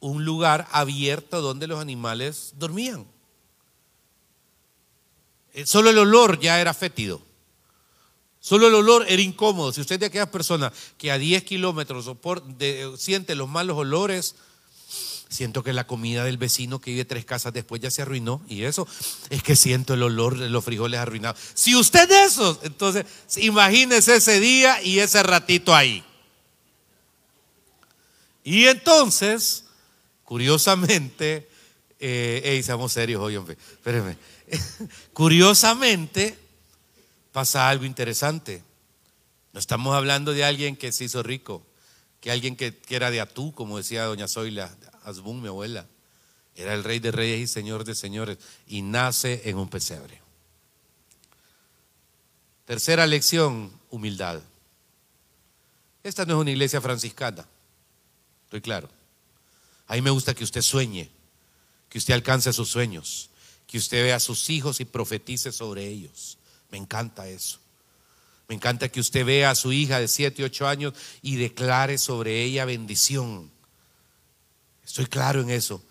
un 0.00 0.24
lugar 0.24 0.68
abierto 0.72 1.40
donde 1.40 1.66
los 1.66 1.80
animales 1.80 2.52
dormían. 2.56 3.06
Eh, 5.54 5.64
solo 5.64 5.90
el 5.90 5.98
olor 5.98 6.38
ya 6.38 6.60
era 6.60 6.74
fétido. 6.74 7.22
Solo 8.40 8.68
el 8.68 8.74
olor 8.74 9.06
era 9.08 9.22
incómodo. 9.22 9.72
Si 9.72 9.80
usted 9.80 9.94
es 9.94 10.00
de 10.00 10.06
aquellas 10.06 10.28
personas 10.28 10.72
que 10.98 11.10
a 11.10 11.18
10 11.18 11.44
kilómetros 11.44 12.08
siente 12.98 13.34
los 13.34 13.48
malos 13.48 13.76
olores, 13.76 14.36
siento 15.28 15.64
que 15.64 15.72
la 15.72 15.86
comida 15.86 16.24
del 16.24 16.36
vecino 16.36 16.80
que 16.80 16.92
vive 16.92 17.04
tres 17.04 17.24
casas 17.24 17.52
después 17.52 17.80
ya 17.80 17.90
se 17.90 18.02
arruinó. 18.02 18.42
Y 18.48 18.62
eso 18.62 18.86
es 19.30 19.42
que 19.42 19.56
siento 19.56 19.94
el 19.94 20.02
olor 20.02 20.38
de 20.38 20.48
los 20.48 20.64
frijoles 20.64 21.00
arruinados. 21.00 21.40
Si 21.54 21.74
usted 21.74 22.08
es 22.10 22.32
eso, 22.32 22.60
entonces 22.62 23.06
imagínese 23.36 24.16
ese 24.16 24.38
día 24.38 24.80
y 24.82 25.00
ese 25.00 25.22
ratito 25.22 25.74
ahí. 25.74 26.04
Y 28.46 28.68
entonces, 28.68 29.64
curiosamente, 30.22 31.48
eh, 31.98 32.62
seamos 32.64 32.92
serios 32.92 33.20
hoy, 33.20 33.34
hombre, 33.34 33.58
espérenme. 33.72 34.16
curiosamente, 35.12 36.38
pasa 37.32 37.68
algo 37.68 37.84
interesante. 37.84 38.62
No 39.52 39.58
estamos 39.58 39.96
hablando 39.96 40.32
de 40.32 40.44
alguien 40.44 40.76
que 40.76 40.92
se 40.92 41.02
hizo 41.02 41.24
rico, 41.24 41.66
que 42.20 42.30
alguien 42.30 42.54
que, 42.54 42.80
era 42.88 43.10
de 43.10 43.20
Atú, 43.20 43.52
como 43.52 43.78
decía 43.78 44.04
doña 44.04 44.28
Zoila, 44.28 44.72
Asbun, 45.02 45.42
mi 45.42 45.48
abuela. 45.48 45.84
Era 46.54 46.72
el 46.74 46.84
rey 46.84 47.00
de 47.00 47.10
reyes 47.10 47.40
y 47.40 47.52
señor 47.52 47.82
de 47.82 47.96
señores 47.96 48.38
y 48.68 48.82
nace 48.82 49.42
en 49.46 49.56
un 49.58 49.68
pesebre. 49.68 50.22
Tercera 52.64 53.08
lección, 53.08 53.72
humildad. 53.90 54.40
Esta 56.04 56.24
no 56.24 56.34
es 56.34 56.40
una 56.42 56.52
iglesia 56.52 56.80
franciscana. 56.80 57.44
Claro. 58.62 58.88
A 59.86 59.94
mí 59.94 60.02
me 60.02 60.10
gusta 60.10 60.34
que 60.34 60.44
usted 60.44 60.62
sueñe, 60.62 61.10
que 61.88 61.98
usted 61.98 62.14
alcance 62.14 62.52
sus 62.52 62.68
sueños, 62.68 63.30
que 63.66 63.78
usted 63.78 64.02
vea 64.02 64.16
a 64.16 64.20
sus 64.20 64.50
hijos 64.50 64.80
y 64.80 64.84
profetice 64.84 65.52
sobre 65.52 65.86
ellos. 65.86 66.38
Me 66.70 66.78
encanta 66.78 67.28
eso. 67.28 67.58
Me 68.48 68.54
encanta 68.54 68.88
que 68.88 69.00
usted 69.00 69.24
vea 69.24 69.50
a 69.50 69.54
su 69.54 69.72
hija 69.72 69.98
de 69.98 70.08
7, 70.08 70.44
8 70.44 70.68
años 70.68 70.94
y 71.20 71.36
declare 71.36 71.98
sobre 71.98 72.42
ella 72.42 72.64
bendición. 72.64 73.50
Estoy 74.84 75.06
claro 75.06 75.40
en 75.40 75.50
eso. 75.50 75.82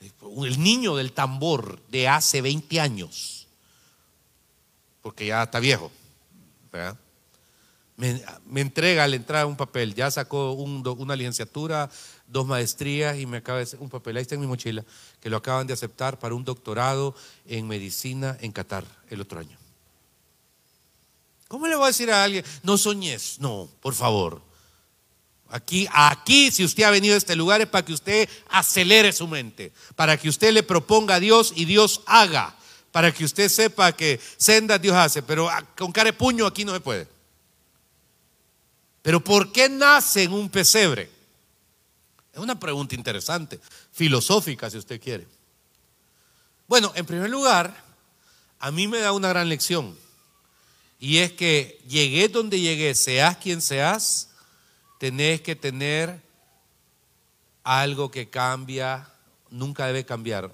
El 0.00 0.62
niño 0.62 0.96
del 0.96 1.12
tambor 1.12 1.80
de 1.88 2.08
hace 2.08 2.42
20 2.42 2.80
años, 2.80 3.46
porque 5.00 5.26
ya 5.26 5.44
está 5.44 5.60
viejo, 5.60 5.90
¿verdad? 6.72 6.98
Me, 7.96 8.60
entrega 8.60 9.04
al 9.04 9.14
entrar 9.14 9.46
un 9.46 9.56
papel, 9.56 9.94
ya 9.94 10.10
sacó 10.10 10.52
una 10.52 11.16
licenciatura, 11.16 11.90
dos 12.26 12.46
maestrías 12.46 13.18
y 13.18 13.26
me 13.26 13.38
acaba 13.38 13.64
de 13.64 13.76
un 13.78 13.88
papel, 13.88 14.16
ahí 14.16 14.22
está 14.22 14.34
en 14.34 14.42
mi 14.42 14.46
mochila, 14.46 14.84
que 15.20 15.30
lo 15.30 15.38
acaban 15.38 15.66
de 15.66 15.72
aceptar 15.72 16.18
para 16.18 16.34
un 16.34 16.44
doctorado 16.44 17.14
en 17.46 17.66
medicina 17.66 18.36
en 18.40 18.52
Qatar 18.52 18.84
el 19.08 19.20
otro 19.20 19.40
año. 19.40 19.56
¿Cómo 21.48 21.66
le 21.68 21.76
voy 21.76 21.84
a 21.84 21.88
decir 21.88 22.10
a 22.10 22.24
alguien, 22.24 22.44
no 22.62 22.76
soñes? 22.76 23.38
No, 23.38 23.68
por 23.80 23.94
favor. 23.94 24.42
Aquí, 25.48 25.86
aquí, 25.92 26.50
si 26.50 26.64
usted 26.64 26.82
ha 26.82 26.90
venido 26.90 27.14
a 27.14 27.18
este 27.18 27.36
lugar 27.36 27.60
es 27.60 27.68
para 27.68 27.84
que 27.84 27.92
usted 27.92 28.28
acelere 28.50 29.12
su 29.12 29.28
mente, 29.28 29.72
para 29.94 30.16
que 30.16 30.28
usted 30.28 30.52
le 30.52 30.64
proponga 30.64 31.14
a 31.14 31.20
Dios 31.20 31.52
y 31.54 31.64
Dios 31.64 32.02
haga, 32.04 32.56
para 32.90 33.12
que 33.12 33.24
usted 33.24 33.48
sepa 33.48 33.92
que 33.92 34.20
senda 34.36 34.76
Dios 34.76 34.96
hace, 34.96 35.22
pero 35.22 35.48
con 35.78 35.92
cara 35.92 36.10
de 36.10 36.14
puño 36.14 36.46
aquí 36.46 36.64
no 36.64 36.74
se 36.74 36.80
puede. 36.80 37.15
Pero 39.06 39.22
¿por 39.22 39.52
qué 39.52 39.68
nace 39.68 40.24
en 40.24 40.32
un 40.32 40.48
pesebre? 40.50 41.08
Es 42.32 42.40
una 42.40 42.58
pregunta 42.58 42.96
interesante, 42.96 43.60
filosófica 43.92 44.68
si 44.68 44.78
usted 44.78 45.00
quiere. 45.00 45.28
Bueno, 46.66 46.90
en 46.96 47.06
primer 47.06 47.30
lugar, 47.30 47.84
a 48.58 48.72
mí 48.72 48.88
me 48.88 48.98
da 48.98 49.12
una 49.12 49.28
gran 49.28 49.48
lección. 49.48 49.96
Y 50.98 51.18
es 51.18 51.30
que 51.30 51.80
llegué 51.86 52.26
donde 52.26 52.58
llegué, 52.58 52.96
seas 52.96 53.36
quien 53.36 53.62
seas, 53.62 54.30
tenés 54.98 55.40
que 55.40 55.54
tener 55.54 56.20
algo 57.62 58.10
que 58.10 58.28
cambia, 58.28 59.08
nunca 59.50 59.86
debe 59.86 60.04
cambiar, 60.04 60.52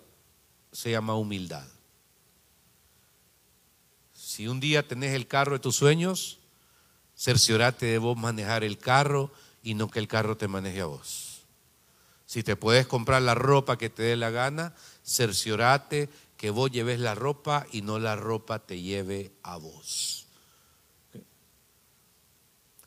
se 0.72 0.90
llama 0.90 1.14
humildad. 1.14 1.66
Si 4.12 4.46
un 4.46 4.60
día 4.60 4.86
tenés 4.86 5.14
el 5.14 5.26
carro 5.26 5.54
de 5.54 5.60
tus 5.60 5.76
sueños, 5.76 6.38
cerciorate 7.22 7.87
de 7.87 7.98
vos 7.98 8.16
manejar 8.16 8.64
el 8.64 8.78
carro 8.78 9.30
y 9.62 9.74
no 9.74 9.88
que 9.88 10.00
el 10.00 10.08
carro 10.08 10.37
te 10.37 10.48
maneje 10.48 10.80
a 10.80 10.87
vos. 10.87 11.42
Si 12.26 12.42
te 12.42 12.56
puedes 12.56 12.88
comprar 12.88 13.22
la 13.22 13.37
ropa 13.37 13.78
que 13.78 13.90
te 13.90 14.02
dé 14.02 14.16
la 14.16 14.30
gana, 14.30 14.74
cerciorate 15.04 16.08
que 16.37 16.50
vos 16.50 16.72
lleves 16.72 16.98
la 16.98 17.14
ropa 17.14 17.64
y 17.70 17.82
no 17.82 18.00
la 18.00 18.16
ropa 18.16 18.58
te 18.58 18.80
lleve 18.80 19.30
a 19.44 19.56
vos. 19.56 20.26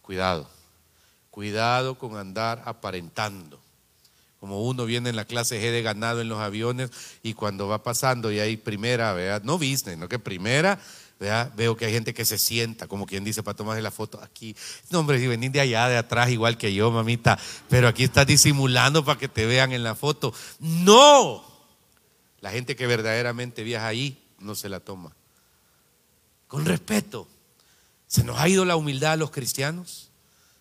Cuidado, 0.02 0.50
cuidado 1.32 1.98
con 1.98 2.18
andar 2.18 2.62
aparentando. 2.66 3.62
Como 4.42 4.64
uno 4.64 4.86
viene 4.86 5.10
en 5.10 5.16
la 5.16 5.24
clase 5.24 5.62
G 5.62 5.72
de 5.72 5.82
ganado 5.82 6.20
en 6.20 6.28
los 6.28 6.40
aviones 6.40 6.92
y 7.24 7.36
cuando 7.36 7.70
va 7.70 7.84
pasando 7.84 8.34
y 8.34 8.40
hay 8.40 8.58
primera, 8.58 9.14
¿verdad? 9.14 9.44
no 9.44 9.54
business, 9.54 9.98
no 9.98 10.10
que 10.10 10.20
primera, 10.20 10.78
Veo 11.20 11.78
que 11.78 11.86
hay 11.86 11.94
gente 11.94 12.14
que 12.14 12.26
se 12.26 12.38
sienta, 12.38 12.88
como 12.88 13.06
quien 13.06 13.24
dice, 13.24 13.42
para 13.42 13.56
tomarse 13.56 13.82
la 13.82 13.92
foto 13.92 14.22
aquí. 14.22 14.56
No, 14.90 15.00
hombre, 15.00 15.20
si 15.20 15.28
venís 15.28 15.52
de 15.52 15.62
allá, 15.62 15.88
de 15.88 15.98
atrás, 15.98 16.30
igual 16.30 16.58
que 16.58 16.74
yo, 16.74 16.92
mamita, 16.92 17.40
pero 17.70 17.88
aquí 17.88 18.04
estás 18.04 18.28
disimulando 18.28 19.06
para 19.06 19.18
que 19.18 19.30
te 19.30 19.46
vean 19.46 19.72
en 19.72 19.84
la 19.84 19.96
foto. 19.96 20.34
No, 20.60 21.44
la 22.42 22.52
gente 22.52 22.76
que 22.76 22.86
verdaderamente 22.86 23.64
viaja 23.64 23.88
ahí 23.88 24.22
no 24.40 24.56
se 24.56 24.68
la 24.68 24.82
toma. 24.82 25.16
Con 26.48 26.66
respeto. 26.66 27.28
¿Se 28.08 28.24
nos 28.24 28.38
ha 28.40 28.50
ido 28.50 28.66
la 28.66 28.76
humildad 28.76 29.14
a 29.14 29.18
los 29.18 29.32
cristianos? 29.32 30.10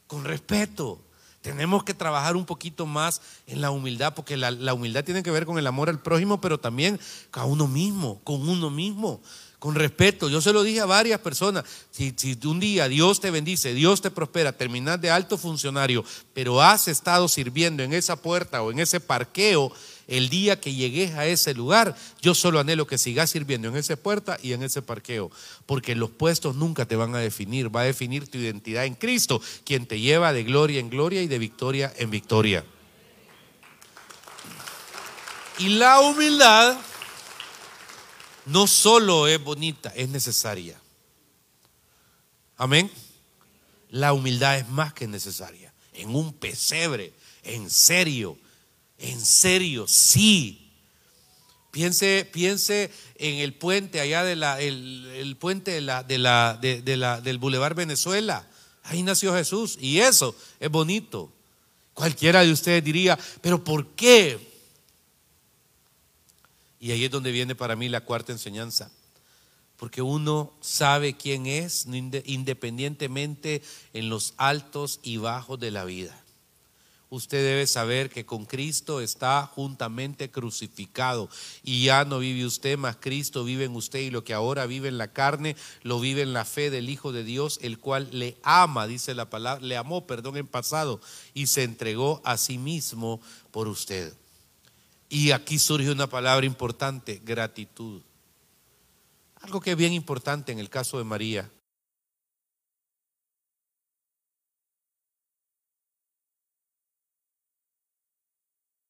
Con 0.06 0.24
respeto. 0.24 1.00
Tenemos 1.42 1.84
que 1.84 1.92
trabajar 1.92 2.36
un 2.36 2.46
poquito 2.46 2.86
más 2.86 3.20
en 3.46 3.60
la 3.60 3.70
humildad, 3.70 4.14
porque 4.14 4.36
la, 4.36 4.50
la 4.50 4.72
humildad 4.72 5.04
tiene 5.04 5.22
que 5.22 5.30
ver 5.30 5.44
con 5.44 5.58
el 5.58 5.66
amor 5.66 5.90
al 5.90 6.00
prójimo, 6.00 6.40
pero 6.40 6.58
también 6.58 6.98
a 7.32 7.44
uno 7.44 7.66
mismo, 7.66 8.20
con 8.24 8.48
uno 8.48 8.70
mismo 8.70 9.20
con 9.64 9.74
respeto. 9.74 10.29
Yo 10.29 10.42
se 10.42 10.53
lo 10.53 10.62
dije 10.62 10.81
a 10.81 10.85
varias 10.85 11.20
personas. 11.20 11.64
Si, 11.90 12.14
un 12.44 12.61
día 12.61 12.87
Dios 12.87 13.18
te 13.18 13.31
bendice, 13.31 13.72
Dios 13.72 14.03
te 14.03 14.11
prospera, 14.11 14.53
terminas 14.53 15.00
de 15.00 15.11
alto 15.11 15.38
funcionario, 15.38 16.05
pero 16.35 16.61
has 16.61 16.87
estado 16.87 17.29
sirviendo 17.29 17.83
en 17.83 17.94
esa 17.94 18.16
puerta 18.16 18.62
o 18.62 18.70
en 18.70 18.81
ese 18.81 19.00
parqueo, 19.00 19.72
el 20.07 20.29
día 20.29 20.61
que 20.61 20.74
llegues 20.74 21.12
a 21.12 21.24
ese 21.24 21.55
lugar, 21.55 21.96
yo 22.20 22.35
solo 22.35 22.61
anhelo 22.61 22.87
que 22.87 22.98
sigas 22.98 23.31
sirviendo 23.31 23.68
en 23.68 23.77
esa 23.77 23.96
puerta 23.96 24.37
y 24.42 24.53
en 24.53 24.62
ese 24.62 24.83
parqueo, 24.83 25.31
porque 25.64 25.94
los 25.94 26.11
puestos 26.11 26.57
nunca 26.57 26.85
te 26.85 26.96
van 26.96 27.14
a 27.14 27.20
definir, 27.20 27.74
va 27.74 27.81
a 27.81 27.85
definir 27.85 28.29
tu 28.29 28.37
identidad 28.37 28.85
en 28.85 28.96
Cristo, 28.96 29.40
quien 29.64 29.87
te 29.87 29.98
lleva 29.98 30.35
de 30.35 30.44
gloria 30.44 30.79
en 30.79 30.90
gloria 30.90 31.22
y 31.22 31.27
de 31.27 31.38
victoria 31.38 31.90
en 31.96 32.11
victoria. 32.11 32.66
Y 35.59 35.70
la 35.70 36.00
humildad 36.00 36.77
no 38.46 38.66
solo 38.66 39.26
es 39.26 39.42
bonita, 39.42 39.92
es 39.94 40.09
necesaria. 40.09 40.80
Amén. 42.57 42.90
La 43.90 44.12
humildad 44.12 44.59
es 44.59 44.68
más 44.68 44.92
que 44.92 45.07
necesaria. 45.07 45.72
En 45.92 46.14
un 46.14 46.33
pesebre, 46.33 47.12
en 47.42 47.70
serio, 47.70 48.38
en 48.98 49.20
serio, 49.20 49.87
sí. 49.87 50.72
Piense, 51.70 52.28
piense 52.33 52.90
en 53.16 53.37
el 53.37 53.54
puente 53.54 54.00
allá 54.00 54.22
de 54.24 54.37
la, 54.37 54.61
el, 54.61 55.37
puente 55.40 55.72
de 55.72 55.80
la, 55.80 56.02
de 56.02 56.18
la, 56.18 56.59
de 56.61 56.96
la, 56.96 57.20
del 57.20 57.38
Boulevard 57.38 57.74
Venezuela. 57.74 58.48
Ahí 58.85 59.02
nació 59.02 59.35
Jesús 59.35 59.78
y 59.80 59.98
eso 60.00 60.37
es 60.61 60.70
bonito. 60.70 61.33
Cualquiera 61.94 62.44
de 62.44 62.52
ustedes 62.52 62.85
diría, 62.85 63.18
pero 63.40 63.62
¿por 63.62 63.94
qué? 63.94 64.53
Y 66.85 66.92
ahí 66.92 67.07
es 67.07 67.11
donde 67.11 67.33
viene 67.33 67.55
para 67.55 67.77
mí 67.77 67.88
la 67.88 68.03
cuarta 68.03 68.31
enseñanza. 68.31 68.90
Porque 69.79 70.03
uno 70.03 70.53
sabe 70.61 71.16
quién 71.16 71.47
es 71.47 71.87
independientemente 71.87 73.62
en 73.94 74.11
los 74.11 74.35
altos 74.37 75.01
y 75.03 75.16
bajos 75.16 75.59
de 75.59 75.70
la 75.70 75.87
vida. 75.87 76.14
Usted 77.09 77.42
debe 77.42 77.66
saber 77.66 78.11
que 78.11 78.27
con 78.27 78.44
Cristo 78.44 79.01
está 79.01 79.47
juntamente 79.47 80.31
crucificado 80.31 81.31
y 81.62 81.85
ya 81.85 82.05
no 82.05 82.18
vive 82.18 82.44
usted, 82.44 82.77
más 82.77 82.97
Cristo 83.01 83.44
vive 83.44 83.64
en 83.64 83.77
usted 83.77 84.01
y 84.01 84.11
lo 84.11 84.23
que 84.23 84.35
ahora 84.35 84.66
vive 84.66 84.88
en 84.88 84.99
la 84.99 85.11
carne 85.11 85.57
lo 85.85 86.01
vive 86.01 86.20
en 86.20 86.35
la 86.35 86.44
fe 86.44 86.68
del 86.68 86.90
Hijo 86.90 87.12
de 87.12 87.25
Dios, 87.25 87.61
el 87.62 87.79
cual 87.79 88.11
le 88.12 88.37
ama, 88.42 88.87
dice 88.87 89.14
la 89.14 89.31
palabra, 89.31 89.64
le 89.64 89.79
amó, 89.79 90.07
perdón, 90.07 90.37
en 90.37 90.47
pasado 90.47 91.01
y 91.33 91.47
se 91.47 91.62
entregó 91.62 92.20
a 92.25 92.37
sí 92.37 92.59
mismo 92.59 93.23
por 93.53 93.68
usted. 93.68 94.12
Y 95.14 95.31
aquí 95.31 95.61
surge 95.61 95.92
una 95.92 96.09
palabra 96.09 96.44
importante, 96.44 97.22
gratitud. 97.24 98.03
Algo 99.37 99.61
que 99.61 99.70
es 99.70 99.77
bien 99.77 99.92
importante 99.92 100.50
en 100.50 100.59
el 100.59 100.68
caso 100.68 100.98
de 100.98 101.05
María. 101.05 101.48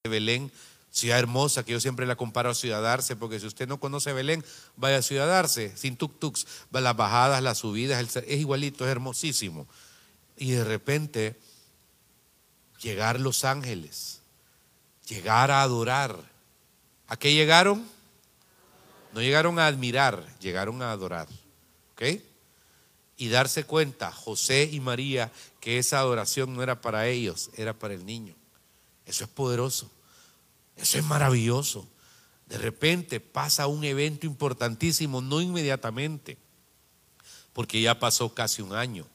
Belén, 0.09 0.51
ciudad 0.91 1.19
hermosa, 1.19 1.63
que 1.63 1.73
yo 1.73 1.81
siempre 1.81 2.07
la 2.07 2.17
comparo 2.17 2.49
a 2.49 2.55
Ciudad 2.55 2.91
Arce, 2.91 3.17
porque 3.17 3.39
si 3.39 3.47
usted 3.47 3.69
no 3.69 3.79
conoce 3.79 4.15
Belén, 4.15 4.43
vaya 4.77 4.97
a 4.97 5.03
Ciudad 5.03 5.31
Arce, 5.31 5.77
sin 5.77 5.99
tuk-tuks, 5.99 6.47
las 6.71 6.97
bajadas, 6.97 7.43
las 7.43 7.59
subidas, 7.59 8.17
es 8.17 8.41
igualito, 8.41 8.87
es 8.87 8.91
hermosísimo. 8.91 9.69
Y 10.39 10.53
de 10.53 10.65
repente, 10.65 11.39
llegar 12.81 13.21
Los 13.21 13.45
Ángeles, 13.45 14.23
llegar 15.07 15.51
a 15.51 15.62
adorar. 15.62 16.17
¿A 17.07 17.17
qué 17.17 17.33
llegaron? 17.33 17.87
No 19.12 19.21
llegaron 19.21 19.59
a 19.59 19.67
admirar, 19.67 20.25
llegaron 20.38 20.83
a 20.83 20.90
adorar. 20.90 21.29
¿Ok? 21.93 22.21
Y 23.17 23.29
darse 23.29 23.64
cuenta, 23.64 24.11
José 24.11 24.69
y 24.73 24.81
María, 24.81 25.31
que 25.61 25.79
esa 25.79 26.01
adoración 26.01 26.55
no 26.55 26.62
era 26.62 26.81
para 26.81 27.07
ellos, 27.07 27.51
era 27.57 27.73
para 27.73 27.95
el 27.95 28.05
niño. 28.05 28.35
Eso 29.07 29.25
es 29.25 29.31
poderoso. 29.31 29.90
Eso 30.77 30.99
es 30.99 31.05
maravilloso. 31.05 31.87
De 32.47 32.59
repente 32.59 33.21
pasa 33.21 33.67
un 33.69 33.85
evento 33.85 34.27
importantísimo, 34.27 35.21
no 35.21 35.40
inmediatamente, 35.40 36.37
porque 37.53 37.81
ya 37.81 37.99
pasó 37.99 38.35
casi 38.35 38.62
un 38.62 38.75
año. 38.75 39.07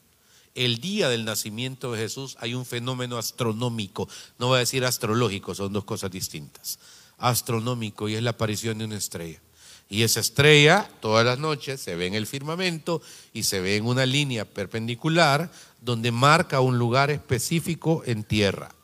El 0.54 0.80
día 0.80 1.08
del 1.08 1.24
nacimiento 1.24 1.92
de 1.92 1.98
Jesús 1.98 2.36
hay 2.40 2.54
un 2.54 2.66
fenómeno 2.66 3.18
astronómico, 3.18 4.08
no 4.38 4.48
voy 4.48 4.56
a 4.56 4.60
decir 4.60 4.84
astrológico, 4.84 5.54
son 5.54 5.72
dos 5.72 5.84
cosas 5.84 6.10
distintas. 6.10 6.78
Astronómico 7.18 8.08
y 8.08 8.14
es 8.14 8.22
la 8.22 8.30
aparición 8.30 8.78
de 8.78 8.86
una 8.86 8.96
estrella. 8.96 9.40
Y 9.88 10.02
esa 10.02 10.20
estrella 10.20 10.88
todas 11.00 11.26
las 11.26 11.38
noches 11.38 11.80
se 11.80 11.96
ve 11.96 12.06
en 12.06 12.14
el 12.14 12.26
firmamento 12.26 13.02
y 13.32 13.42
se 13.42 13.60
ve 13.60 13.76
en 13.76 13.86
una 13.86 14.06
línea 14.06 14.44
perpendicular 14.44 15.50
donde 15.80 16.12
marca 16.12 16.60
un 16.60 16.78
lugar 16.78 17.10
específico 17.10 18.02
en 18.06 18.24
tierra. 18.24 18.74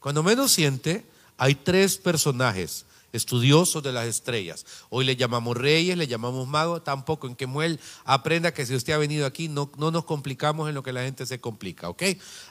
Cuando 0.00 0.22
menos 0.22 0.52
siente, 0.52 1.04
hay 1.36 1.56
tres 1.56 1.98
personajes 1.98 2.85
estudiosos 3.12 3.82
de 3.82 3.92
las 3.92 4.06
estrellas. 4.06 4.66
Hoy 4.90 5.04
le 5.04 5.16
llamamos 5.16 5.56
reyes, 5.56 5.96
le 5.96 6.06
llamamos 6.06 6.46
magos, 6.46 6.84
tampoco 6.84 7.26
en 7.26 7.36
que 7.36 7.46
Muel 7.46 7.80
aprenda 8.04 8.52
que 8.52 8.66
si 8.66 8.74
usted 8.74 8.92
ha 8.92 8.98
venido 8.98 9.26
aquí 9.26 9.48
no, 9.48 9.70
no 9.78 9.90
nos 9.90 10.04
complicamos 10.04 10.68
en 10.68 10.74
lo 10.74 10.82
que 10.82 10.92
la 10.92 11.02
gente 11.02 11.26
se 11.26 11.40
complica, 11.40 11.88
¿ok? 11.88 12.02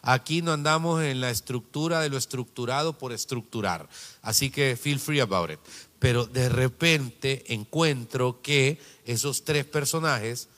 Aquí 0.01 0.41
no 0.41 0.51
andamos 0.53 1.03
en 1.03 1.21
la 1.21 1.29
estructura 1.29 2.01
de 2.01 2.09
lo 2.09 2.17
estructurado 2.17 2.97
por 2.97 3.13
estructurar. 3.13 3.87
Así 4.21 4.49
que 4.49 4.75
feel 4.75 4.99
free 4.99 5.19
about 5.19 5.51
it 5.51 5.59
pero 6.05 6.27
de 6.27 6.49
repente 6.49 7.51
encuentro 7.51 8.39
que 8.43 8.79
esos 9.05 9.43
tres 9.43 9.65
personajes 9.65 10.49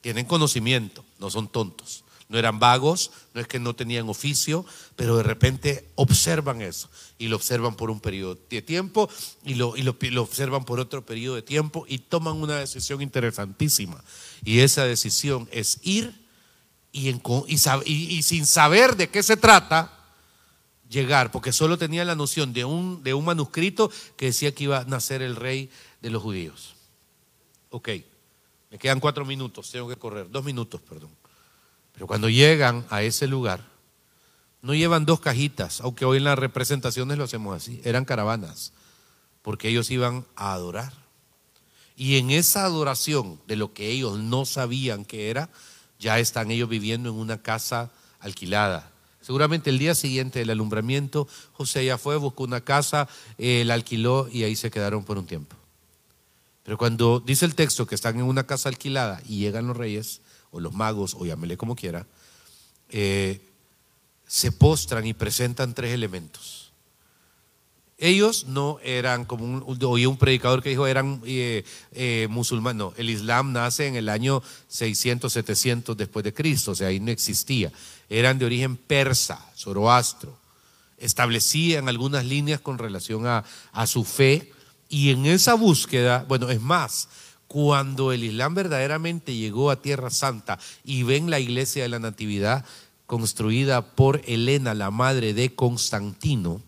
tienen 0.00 0.26
conocimiento, 0.26 1.04
no 1.20 1.30
son 1.30 1.46
tontos. 1.46 2.02
No 2.28 2.38
eran 2.38 2.58
vagos, 2.58 3.12
no 3.34 3.40
es 3.40 3.46
que 3.46 3.60
no 3.60 3.74
tenían 3.74 4.08
oficio, 4.08 4.64
pero 4.96 5.16
de 5.16 5.22
repente 5.22 5.88
observan 5.94 6.60
eso 6.60 6.90
y 7.18 7.28
lo 7.28 7.36
observan 7.36 7.76
por 7.76 7.90
un 7.90 8.00
periodo 8.00 8.36
de 8.50 8.62
tiempo 8.62 9.08
y 9.44 9.54
lo, 9.54 9.76
y 9.76 9.82
lo, 9.82 10.22
observan 10.22 10.64
por 10.64 10.80
otro 10.80 11.06
periodo 11.06 11.36
de 11.36 11.42
tiempo 11.42 11.84
y 11.88 11.98
toman 11.98 12.36
una 12.36 12.56
decisión 12.56 13.00
interesantísima. 13.00 14.02
Y 14.44 14.60
esa 14.60 14.84
decisión 14.84 15.48
es 15.52 15.78
ir 15.82 16.12
y, 16.92 17.10
y 17.10 18.22
sin 18.22 18.46
saber 18.46 18.96
de 18.96 19.08
qué 19.08 19.22
se 19.22 19.36
trata, 19.36 19.92
llegar, 20.88 21.30
porque 21.30 21.52
solo 21.52 21.78
tenía 21.78 22.04
la 22.04 22.14
noción 22.14 22.52
de 22.52 22.64
un, 22.64 23.02
de 23.02 23.14
un 23.14 23.24
manuscrito 23.24 23.90
que 24.16 24.26
decía 24.26 24.54
que 24.54 24.64
iba 24.64 24.78
a 24.78 24.84
nacer 24.84 25.22
el 25.22 25.36
rey 25.36 25.70
de 26.00 26.10
los 26.10 26.22
judíos. 26.22 26.74
Ok, 27.70 27.88
me 28.70 28.78
quedan 28.78 29.00
cuatro 29.00 29.24
minutos, 29.24 29.70
tengo 29.70 29.88
que 29.88 29.96
correr, 29.96 30.30
dos 30.30 30.44
minutos, 30.44 30.80
perdón. 30.80 31.10
Pero 31.96 32.06
cuando 32.06 32.28
llegan 32.28 32.86
a 32.90 33.02
ese 33.02 33.26
lugar, 33.26 33.64
no 34.62 34.74
llevan 34.74 35.04
dos 35.04 35.18
cajitas, 35.18 35.80
aunque 35.80 36.04
hoy 36.04 36.18
en 36.18 36.24
las 36.24 36.38
representaciones 36.38 37.18
lo 37.18 37.24
hacemos 37.24 37.56
así, 37.56 37.80
eran 37.82 38.04
caravanas, 38.04 38.72
porque 39.42 39.70
ellos 39.70 39.90
iban 39.90 40.24
a 40.36 40.52
adorar. 40.52 40.92
Y 41.96 42.18
en 42.18 42.30
esa 42.30 42.64
adoración 42.64 43.40
de 43.48 43.56
lo 43.56 43.72
que 43.72 43.90
ellos 43.90 44.18
no 44.18 44.44
sabían 44.44 45.04
que 45.04 45.30
era, 45.30 45.48
ya 45.98 46.20
están 46.20 46.52
ellos 46.52 46.68
viviendo 46.68 47.08
en 47.08 47.16
una 47.16 47.42
casa 47.42 47.90
alquilada, 48.20 48.92
Seguramente 49.26 49.70
el 49.70 49.80
día 49.80 49.96
siguiente 49.96 50.38
del 50.38 50.50
alumbramiento, 50.50 51.26
José 51.54 51.84
ya 51.84 51.98
fue, 51.98 52.16
buscó 52.16 52.44
una 52.44 52.60
casa, 52.60 53.08
eh, 53.38 53.64
la 53.66 53.74
alquiló 53.74 54.28
y 54.30 54.44
ahí 54.44 54.54
se 54.54 54.70
quedaron 54.70 55.02
por 55.02 55.18
un 55.18 55.26
tiempo. 55.26 55.56
Pero 56.62 56.78
cuando 56.78 57.18
dice 57.18 57.44
el 57.44 57.56
texto 57.56 57.88
que 57.88 57.96
están 57.96 58.20
en 58.20 58.22
una 58.22 58.46
casa 58.46 58.68
alquilada 58.68 59.20
y 59.26 59.40
llegan 59.40 59.66
los 59.66 59.76
reyes, 59.76 60.20
o 60.50 60.60
los 60.60 60.74
magos, 60.74 61.14
o 61.18 61.24
llámele 61.24 61.56
como 61.56 61.76
quiera, 61.76 62.06
eh, 62.90 63.40
se 64.26 64.52
postran 64.52 65.06
y 65.06 65.14
presentan 65.14 65.74
tres 65.74 65.92
elementos. 65.92 66.66
Ellos 67.98 68.44
no 68.46 68.78
eran 68.82 69.24
como 69.24 69.44
un, 69.44 69.78
oí 69.84 70.04
un 70.04 70.18
predicador 70.18 70.62
que 70.62 70.68
dijo 70.68 70.86
eran 70.86 71.22
eh, 71.24 71.64
eh, 71.92 72.26
musulmanes, 72.28 72.76
no, 72.76 72.92
el 72.98 73.08
Islam 73.08 73.52
nace 73.52 73.86
en 73.86 73.96
el 73.96 74.10
año 74.10 74.42
600, 74.68 75.32
700 75.32 75.96
después 75.96 76.22
de 76.22 76.34
Cristo, 76.34 76.72
o 76.72 76.74
sea, 76.74 76.88
ahí 76.88 77.00
no 77.00 77.10
existía. 77.10 77.72
Eran 78.10 78.38
de 78.38 78.44
origen 78.44 78.76
persa, 78.76 79.50
zoroastro. 79.56 80.36
Establecían 80.98 81.88
algunas 81.88 82.26
líneas 82.26 82.60
con 82.60 82.76
relación 82.76 83.26
a, 83.26 83.44
a 83.72 83.86
su 83.86 84.04
fe 84.04 84.52
y 84.90 85.10
en 85.10 85.24
esa 85.24 85.54
búsqueda, 85.54 86.24
bueno, 86.28 86.50
es 86.50 86.60
más, 86.60 87.08
cuando 87.48 88.12
el 88.12 88.24
Islam 88.24 88.54
verdaderamente 88.54 89.34
llegó 89.34 89.70
a 89.70 89.80
Tierra 89.80 90.10
Santa 90.10 90.58
y 90.84 91.02
ven 91.02 91.30
la 91.30 91.40
iglesia 91.40 91.82
de 91.82 91.88
la 91.88 91.98
Natividad 91.98 92.64
construida 93.06 93.94
por 93.94 94.20
Helena, 94.26 94.74
la 94.74 94.90
madre 94.90 95.32
de 95.32 95.54
Constantino, 95.54 96.60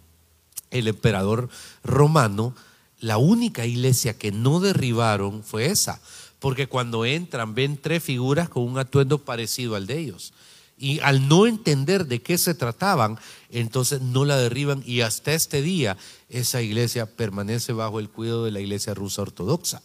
el 0.71 0.89
emperador 0.89 1.49
romano, 1.83 2.55
la 3.01 3.19
única 3.19 3.67
iglesia 3.67 4.17
que 4.17 4.33
no 4.33 4.61
derribaron 4.61 5.43
fue 5.43 5.67
esa, 5.67 6.01
porque 6.39 6.69
cuando 6.69 7.05
entran 7.05 7.55
ven 7.55 7.79
tres 7.81 8.03
figuras 8.03 8.49
con 8.49 8.63
un 8.63 8.79
atuendo 8.79 9.19
parecido 9.19 9.75
al 9.75 9.87
de 9.87 9.99
ellos. 9.99 10.33
Y 10.81 11.01
al 11.01 11.27
no 11.29 11.49
entender 11.49 12.07
de 12.07 12.23
qué 12.23 12.39
se 12.39 12.55
trataban, 12.55 13.19
entonces 13.51 14.01
no 14.01 14.25
la 14.25 14.37
derriban 14.37 14.85
y 14.87 15.01
hasta 15.01 15.33
este 15.33 15.61
día 15.61 15.97
esa 16.29 16.63
iglesia 16.63 17.07
permanece 17.07 17.73
bajo 17.73 17.99
el 17.99 18.09
cuidado 18.09 18.45
de 18.45 18.53
la 18.53 18.61
iglesia 18.61 18.95
rusa 18.95 19.23
ortodoxa. 19.23 19.83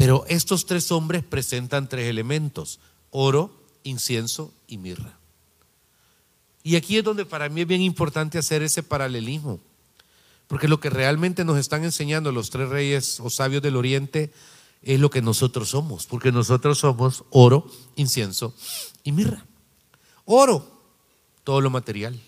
Pero 0.00 0.24
estos 0.28 0.64
tres 0.64 0.90
hombres 0.92 1.22
presentan 1.22 1.86
tres 1.86 2.08
elementos, 2.08 2.80
oro, 3.10 3.52
incienso 3.82 4.50
y 4.66 4.78
mirra. 4.78 5.18
Y 6.62 6.76
aquí 6.76 6.96
es 6.96 7.04
donde 7.04 7.26
para 7.26 7.50
mí 7.50 7.60
es 7.60 7.66
bien 7.66 7.82
importante 7.82 8.38
hacer 8.38 8.62
ese 8.62 8.82
paralelismo. 8.82 9.60
Porque 10.48 10.68
lo 10.68 10.80
que 10.80 10.88
realmente 10.88 11.44
nos 11.44 11.58
están 11.58 11.84
enseñando 11.84 12.32
los 12.32 12.48
tres 12.48 12.70
reyes 12.70 13.20
o 13.20 13.28
sabios 13.28 13.60
del 13.60 13.76
oriente 13.76 14.32
es 14.80 14.98
lo 14.98 15.10
que 15.10 15.20
nosotros 15.20 15.68
somos, 15.68 16.06
porque 16.06 16.32
nosotros 16.32 16.78
somos 16.78 17.24
oro, 17.28 17.70
incienso 17.94 18.54
y 19.04 19.12
mirra. 19.12 19.44
Oro, 20.24 20.66
todo 21.44 21.60
lo 21.60 21.68
material. 21.68 22.18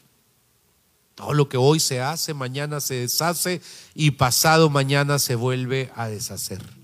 Todo 1.14 1.32
lo 1.32 1.48
que 1.48 1.56
hoy 1.56 1.80
se 1.80 2.02
hace, 2.02 2.34
mañana 2.34 2.80
se 2.80 2.96
deshace 2.96 3.62
y 3.94 4.10
pasado 4.10 4.68
mañana 4.68 5.18
se 5.18 5.36
vuelve 5.36 5.90
a 5.96 6.08
deshacer. 6.08 6.81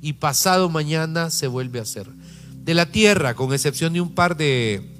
Y 0.00 0.14
pasado 0.14 0.68
mañana 0.68 1.30
se 1.30 1.46
vuelve 1.46 1.78
a 1.78 1.82
hacer. 1.82 2.08
De 2.54 2.74
la 2.74 2.86
Tierra, 2.86 3.34
con 3.34 3.52
excepción 3.52 3.92
de 3.92 4.00
un 4.00 4.14
par 4.14 4.36
de, 4.36 4.96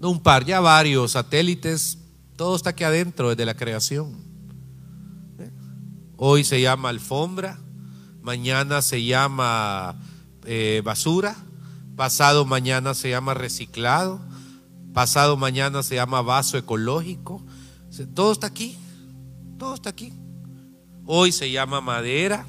no 0.00 0.10
un 0.10 0.20
par, 0.20 0.44
ya 0.44 0.60
varios 0.60 1.12
satélites, 1.12 1.98
todo 2.36 2.54
está 2.54 2.70
aquí 2.70 2.84
adentro 2.84 3.30
desde 3.30 3.46
la 3.46 3.54
creación. 3.54 4.14
Hoy 6.16 6.44
se 6.44 6.60
llama 6.60 6.88
alfombra, 6.88 7.58
mañana 8.22 8.80
se 8.80 9.04
llama 9.04 9.96
eh, 10.44 10.80
basura, 10.84 11.36
pasado 11.96 12.44
mañana 12.44 12.94
se 12.94 13.10
llama 13.10 13.34
reciclado, 13.34 14.20
pasado 14.94 15.36
mañana 15.36 15.82
se 15.82 15.96
llama 15.96 16.22
vaso 16.22 16.56
ecológico. 16.56 17.44
Todo 18.14 18.32
está 18.32 18.46
aquí, 18.46 18.76
todo 19.58 19.74
está 19.74 19.90
aquí. 19.90 20.12
Hoy 21.04 21.32
se 21.32 21.50
llama 21.50 21.80
madera, 21.80 22.46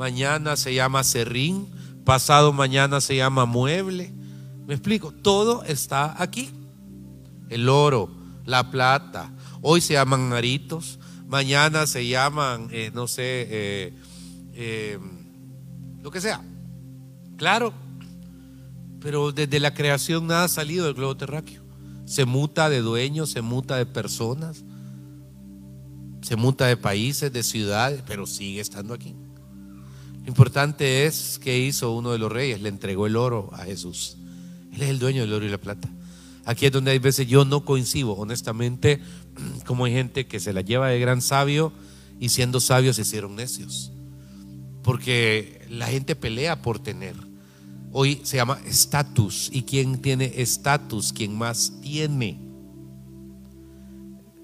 mañana 0.00 0.56
se 0.56 0.72
llama 0.72 1.04
serrín, 1.04 1.66
pasado 2.06 2.54
mañana 2.54 3.02
se 3.02 3.16
llama 3.16 3.44
mueble. 3.44 4.10
Me 4.66 4.72
explico, 4.72 5.12
todo 5.12 5.62
está 5.64 6.14
aquí. 6.22 6.48
El 7.50 7.68
oro, 7.68 8.08
la 8.46 8.70
plata, 8.70 9.30
hoy 9.60 9.82
se 9.82 9.92
llaman 9.92 10.32
aritos, 10.32 10.98
mañana 11.26 11.86
se 11.86 12.08
llaman, 12.08 12.68
eh, 12.70 12.90
no 12.94 13.06
sé, 13.08 13.46
eh, 13.50 13.92
eh, 14.54 14.98
lo 16.02 16.10
que 16.10 16.22
sea. 16.22 16.40
Claro, 17.36 17.74
pero 19.00 19.32
desde 19.32 19.60
la 19.60 19.74
creación 19.74 20.26
nada 20.26 20.44
ha 20.44 20.48
salido 20.48 20.86
del 20.86 20.94
globo 20.94 21.18
terráqueo. 21.18 21.62
Se 22.06 22.24
muta 22.24 22.70
de 22.70 22.80
dueños, 22.80 23.28
se 23.28 23.42
muta 23.42 23.76
de 23.76 23.84
personas. 23.84 24.64
se 26.22 26.36
muta 26.36 26.66
de 26.66 26.76
países, 26.78 27.30
de 27.32 27.42
ciudades, 27.42 28.02
pero 28.06 28.26
sigue 28.26 28.60
estando 28.60 28.94
aquí. 28.94 29.14
Lo 30.22 30.28
importante 30.28 31.06
es 31.06 31.38
que 31.38 31.58
hizo 31.58 31.92
uno 31.92 32.12
de 32.12 32.18
los 32.18 32.30
reyes, 32.30 32.60
le 32.60 32.68
entregó 32.68 33.06
el 33.06 33.16
oro 33.16 33.50
a 33.52 33.64
Jesús. 33.64 34.16
Él 34.72 34.82
es 34.82 34.90
el 34.90 34.98
dueño 34.98 35.22
del 35.22 35.32
oro 35.32 35.46
y 35.46 35.48
la 35.48 35.58
plata. 35.58 35.88
Aquí 36.44 36.66
es 36.66 36.72
donde 36.72 36.90
hay 36.90 36.98
veces 36.98 37.26
yo 37.26 37.44
no 37.44 37.64
coincido, 37.64 38.12
honestamente, 38.12 39.00
como 39.66 39.84
hay 39.84 39.92
gente 39.92 40.26
que 40.26 40.40
se 40.40 40.52
la 40.52 40.60
lleva 40.60 40.88
de 40.88 41.00
gran 41.00 41.22
sabio 41.22 41.72
y 42.18 42.28
siendo 42.28 42.60
sabios 42.60 42.96
se 42.96 43.02
hicieron 43.02 43.36
necios. 43.36 43.92
Porque 44.82 45.66
la 45.68 45.86
gente 45.86 46.16
pelea 46.16 46.62
por 46.62 46.78
tener. 46.78 47.14
Hoy 47.92 48.20
se 48.22 48.36
llama 48.36 48.60
estatus. 48.66 49.50
¿Y 49.52 49.62
quién 49.62 50.00
tiene 50.00 50.32
estatus? 50.36 51.12
¿Quién 51.12 51.36
más 51.36 51.72
tiene? 51.82 52.38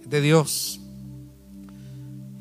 De 0.05 0.21
Dios. 0.21 0.81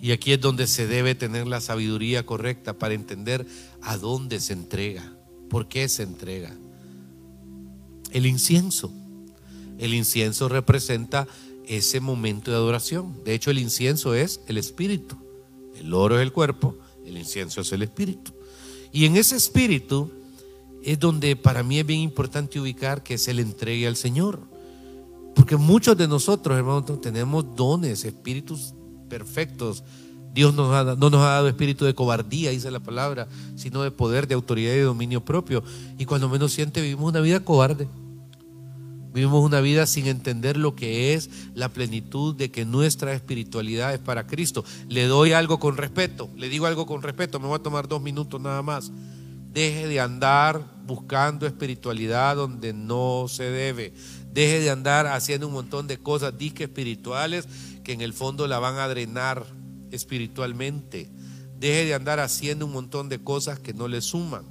Y 0.05 0.11
aquí 0.11 0.33
es 0.33 0.39
donde 0.39 0.67
se 0.67 0.85
debe 0.85 1.15
tener 1.15 1.47
la 1.47 1.59
sabiduría 1.59 2.27
correcta 2.27 2.77
para 2.77 2.93
entender 2.93 3.47
a 3.81 3.97
dónde 3.97 4.39
se 4.39 4.53
entrega, 4.53 5.17
por 5.49 5.67
qué 5.67 5.89
se 5.89 6.03
entrega. 6.03 6.55
El 8.11 8.27
incienso. 8.27 8.93
El 9.79 9.95
incienso 9.95 10.47
representa 10.47 11.27
ese 11.65 12.01
momento 12.01 12.51
de 12.51 12.57
adoración. 12.57 13.23
De 13.23 13.33
hecho, 13.33 13.49
el 13.49 13.57
incienso 13.57 14.13
es 14.13 14.41
el 14.45 14.59
espíritu. 14.59 15.17
El 15.75 15.91
oro 15.91 16.17
es 16.17 16.21
el 16.21 16.31
cuerpo, 16.31 16.77
el 17.03 17.17
incienso 17.17 17.61
es 17.61 17.71
el 17.71 17.81
espíritu. 17.81 18.31
Y 18.91 19.05
en 19.05 19.17
ese 19.17 19.35
espíritu 19.35 20.11
es 20.83 20.99
donde 20.99 21.35
para 21.35 21.63
mí 21.63 21.79
es 21.79 21.85
bien 21.87 22.01
importante 22.01 22.59
ubicar 22.59 23.01
que 23.01 23.17
se 23.17 23.33
le 23.33 23.41
entregue 23.41 23.87
al 23.87 23.95
Señor. 23.95 24.39
Porque 25.33 25.55
muchos 25.55 25.97
de 25.97 26.07
nosotros, 26.07 26.55
hermanos, 26.55 27.01
tenemos 27.01 27.55
dones, 27.55 28.05
espíritus 28.05 28.75
perfectos. 29.15 29.81
Dios 30.33 30.53
no 30.53 30.67
nos 30.67 31.21
ha 31.21 31.29
dado 31.29 31.47
espíritu 31.47 31.85
de 31.85 31.95
cobardía, 31.95 32.51
dice 32.51 32.69
la 32.69 32.81
palabra, 32.81 33.29
sino 33.55 33.81
de 33.81 33.91
poder, 33.91 34.27
de 34.27 34.35
autoridad 34.35 34.73
y 34.73 34.79
de 34.79 34.81
dominio 34.81 35.23
propio. 35.23 35.63
Y 35.97 36.03
cuando 36.03 36.27
menos 36.27 36.51
siente, 36.51 36.81
vivimos 36.81 37.09
una 37.11 37.21
vida 37.21 37.39
cobarde. 37.39 37.87
Vivimos 39.13 39.41
una 39.41 39.61
vida 39.61 39.85
sin 39.85 40.07
entender 40.07 40.57
lo 40.57 40.75
que 40.75 41.13
es 41.13 41.29
la 41.53 41.69
plenitud 41.69 42.35
de 42.35 42.51
que 42.51 42.65
nuestra 42.65 43.13
espiritualidad 43.13 43.93
es 43.93 44.01
para 44.01 44.27
Cristo. 44.27 44.65
Le 44.89 45.05
doy 45.05 45.31
algo 45.31 45.61
con 45.61 45.77
respeto, 45.77 46.29
le 46.35 46.49
digo 46.49 46.65
algo 46.65 46.85
con 46.85 47.01
respeto, 47.01 47.39
me 47.39 47.47
voy 47.47 47.55
a 47.55 47.63
tomar 47.63 47.87
dos 47.87 48.01
minutos 48.01 48.41
nada 48.41 48.61
más. 48.61 48.91
Deje 49.53 49.87
de 49.87 50.01
andar 50.01 50.61
buscando 50.85 51.47
espiritualidad 51.47 52.35
donde 52.35 52.73
no 52.73 53.27
se 53.29 53.45
debe. 53.45 53.93
Deje 54.33 54.59
de 54.59 54.69
andar 54.69 55.07
haciendo 55.07 55.47
un 55.47 55.53
montón 55.53 55.87
de 55.87 55.97
cosas 55.97 56.37
disque 56.37 56.65
espirituales 56.65 57.47
que 57.85 57.93
en 57.93 58.01
el 58.01 58.13
fondo 58.13 58.47
la 58.47 58.59
van 58.59 58.79
a 58.79 58.87
drenar 58.89 59.45
espiritualmente. 59.91 61.09
Deje 61.57 61.85
de 61.85 61.93
andar 61.93 62.19
haciendo 62.19 62.65
un 62.65 62.73
montón 62.73 63.07
de 63.07 63.23
cosas 63.23 63.59
que 63.59 63.73
no 63.73 63.87
le 63.87 64.01
suman. 64.01 64.43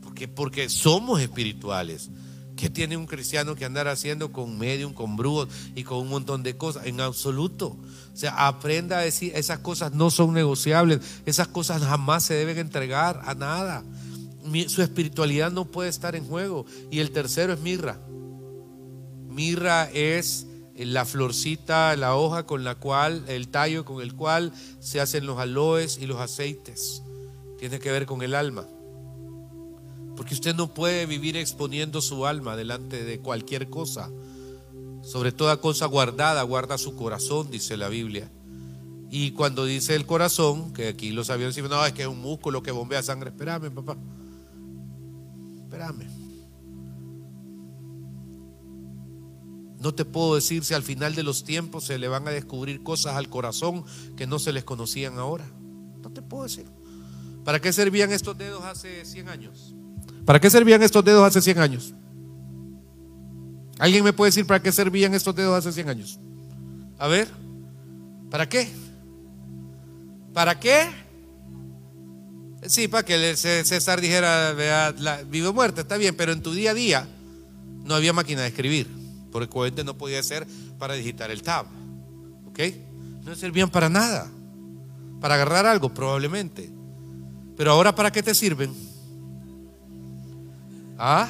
Porque, 0.00 0.28
porque 0.28 0.70
somos 0.70 1.20
espirituales. 1.20 2.08
¿Qué 2.56 2.70
tiene 2.70 2.96
un 2.96 3.06
cristiano 3.06 3.56
que 3.56 3.64
andar 3.64 3.88
haciendo 3.88 4.30
con 4.30 4.56
medium, 4.56 4.94
con 4.94 5.16
brujos 5.16 5.48
y 5.74 5.82
con 5.82 5.98
un 5.98 6.08
montón 6.08 6.44
de 6.44 6.56
cosas? 6.56 6.86
En 6.86 7.00
absoluto. 7.00 7.76
O 8.12 8.16
sea, 8.16 8.46
aprenda 8.46 8.98
a 8.98 9.02
decir, 9.02 9.32
esas 9.34 9.58
cosas 9.58 9.92
no 9.92 10.10
son 10.10 10.32
negociables, 10.32 11.00
esas 11.26 11.48
cosas 11.48 11.82
jamás 11.82 12.22
se 12.22 12.34
deben 12.34 12.58
entregar 12.58 13.20
a 13.24 13.34
nada. 13.34 13.82
su 14.68 14.82
espiritualidad 14.82 15.50
no 15.50 15.64
puede 15.64 15.90
estar 15.90 16.14
en 16.14 16.24
juego. 16.24 16.64
Y 16.92 17.00
el 17.00 17.10
tercero 17.10 17.52
es 17.54 17.60
mirra. 17.60 17.98
Mirra 19.28 19.90
es 19.90 20.46
la 20.86 21.04
florcita, 21.04 21.96
la 21.96 22.16
hoja 22.16 22.46
con 22.46 22.64
la 22.64 22.74
cual, 22.74 23.24
el 23.28 23.48
tallo 23.48 23.84
con 23.84 24.02
el 24.02 24.14
cual 24.14 24.52
se 24.80 25.00
hacen 25.00 25.26
los 25.26 25.38
aloes 25.38 25.98
y 26.00 26.06
los 26.06 26.20
aceites. 26.20 27.02
Tiene 27.58 27.78
que 27.78 27.92
ver 27.92 28.06
con 28.06 28.22
el 28.22 28.34
alma. 28.34 28.66
Porque 30.16 30.34
usted 30.34 30.54
no 30.54 30.74
puede 30.74 31.06
vivir 31.06 31.36
exponiendo 31.36 32.00
su 32.00 32.26
alma 32.26 32.56
delante 32.56 33.04
de 33.04 33.18
cualquier 33.20 33.70
cosa. 33.70 34.10
Sobre 35.02 35.32
toda 35.32 35.56
cosa 35.56 35.86
guardada, 35.86 36.42
guarda 36.42 36.78
su 36.78 36.94
corazón, 36.96 37.50
dice 37.50 37.76
la 37.76 37.88
Biblia. 37.88 38.30
Y 39.10 39.32
cuando 39.32 39.64
dice 39.64 39.94
el 39.94 40.06
corazón, 40.06 40.72
que 40.72 40.88
aquí 40.88 41.10
lo 41.10 41.24
sabían 41.24 41.50
decir, 41.50 41.64
no, 41.64 41.84
es 41.84 41.92
que 41.92 42.02
es 42.02 42.08
un 42.08 42.20
músculo 42.20 42.62
que 42.62 42.70
bombea 42.70 43.02
sangre. 43.02 43.30
Espérame, 43.30 43.70
papá. 43.70 43.96
Espérame. 45.64 46.31
No 49.82 49.92
te 49.92 50.04
puedo 50.04 50.36
decir 50.36 50.64
si 50.64 50.74
al 50.74 50.84
final 50.84 51.16
de 51.16 51.24
los 51.24 51.42
tiempos 51.42 51.84
se 51.84 51.98
le 51.98 52.06
van 52.06 52.28
a 52.28 52.30
descubrir 52.30 52.84
cosas 52.84 53.16
al 53.16 53.28
corazón 53.28 53.84
que 54.16 54.28
no 54.28 54.38
se 54.38 54.52
les 54.52 54.62
conocían 54.62 55.18
ahora. 55.18 55.44
No 56.00 56.10
te 56.10 56.22
puedo 56.22 56.44
decir. 56.44 56.66
¿Para 57.44 57.60
qué 57.60 57.72
servían 57.72 58.12
estos 58.12 58.38
dedos 58.38 58.62
hace 58.64 59.04
100 59.04 59.28
años? 59.28 59.74
¿Para 60.24 60.38
qué 60.38 60.50
servían 60.50 60.82
estos 60.84 61.04
dedos 61.04 61.26
hace 61.26 61.42
100 61.42 61.58
años? 61.58 61.94
¿Alguien 63.80 64.04
me 64.04 64.12
puede 64.12 64.28
decir 64.28 64.46
para 64.46 64.62
qué 64.62 64.70
servían 64.70 65.14
estos 65.14 65.34
dedos 65.34 65.58
hace 65.58 65.72
100 65.72 65.88
años? 65.88 66.20
A 66.98 67.08
ver, 67.08 67.26
¿para 68.30 68.48
qué? 68.48 68.68
¿Para 70.32 70.60
qué? 70.60 70.88
Sí, 72.68 72.86
para 72.86 73.04
que 73.04 73.36
César 73.36 74.00
dijera, 74.00 74.52
vea, 74.52 74.94
la, 74.96 75.24
vive 75.24 75.48
o 75.48 75.52
muerta, 75.52 75.80
está 75.80 75.96
bien, 75.96 76.14
pero 76.14 76.30
en 76.30 76.40
tu 76.40 76.52
día 76.52 76.70
a 76.70 76.74
día 76.74 77.08
no 77.84 77.96
había 77.96 78.12
máquina 78.12 78.42
de 78.42 78.48
escribir, 78.48 79.01
porque 79.32 79.44
el 79.44 79.50
cohete 79.50 79.82
no 79.82 79.96
podía 79.96 80.22
ser 80.22 80.46
para 80.78 80.94
digitar 80.94 81.30
el 81.30 81.42
tab. 81.42 81.66
¿Ok? 82.46 82.60
No 83.24 83.34
servían 83.34 83.70
para 83.70 83.88
nada. 83.88 84.30
Para 85.20 85.34
agarrar 85.34 85.66
algo, 85.66 85.92
probablemente. 85.92 86.70
Pero 87.56 87.72
ahora, 87.72 87.94
¿para 87.94 88.12
qué 88.12 88.22
te 88.22 88.34
sirven? 88.34 88.72
¿Ah? 90.98 91.28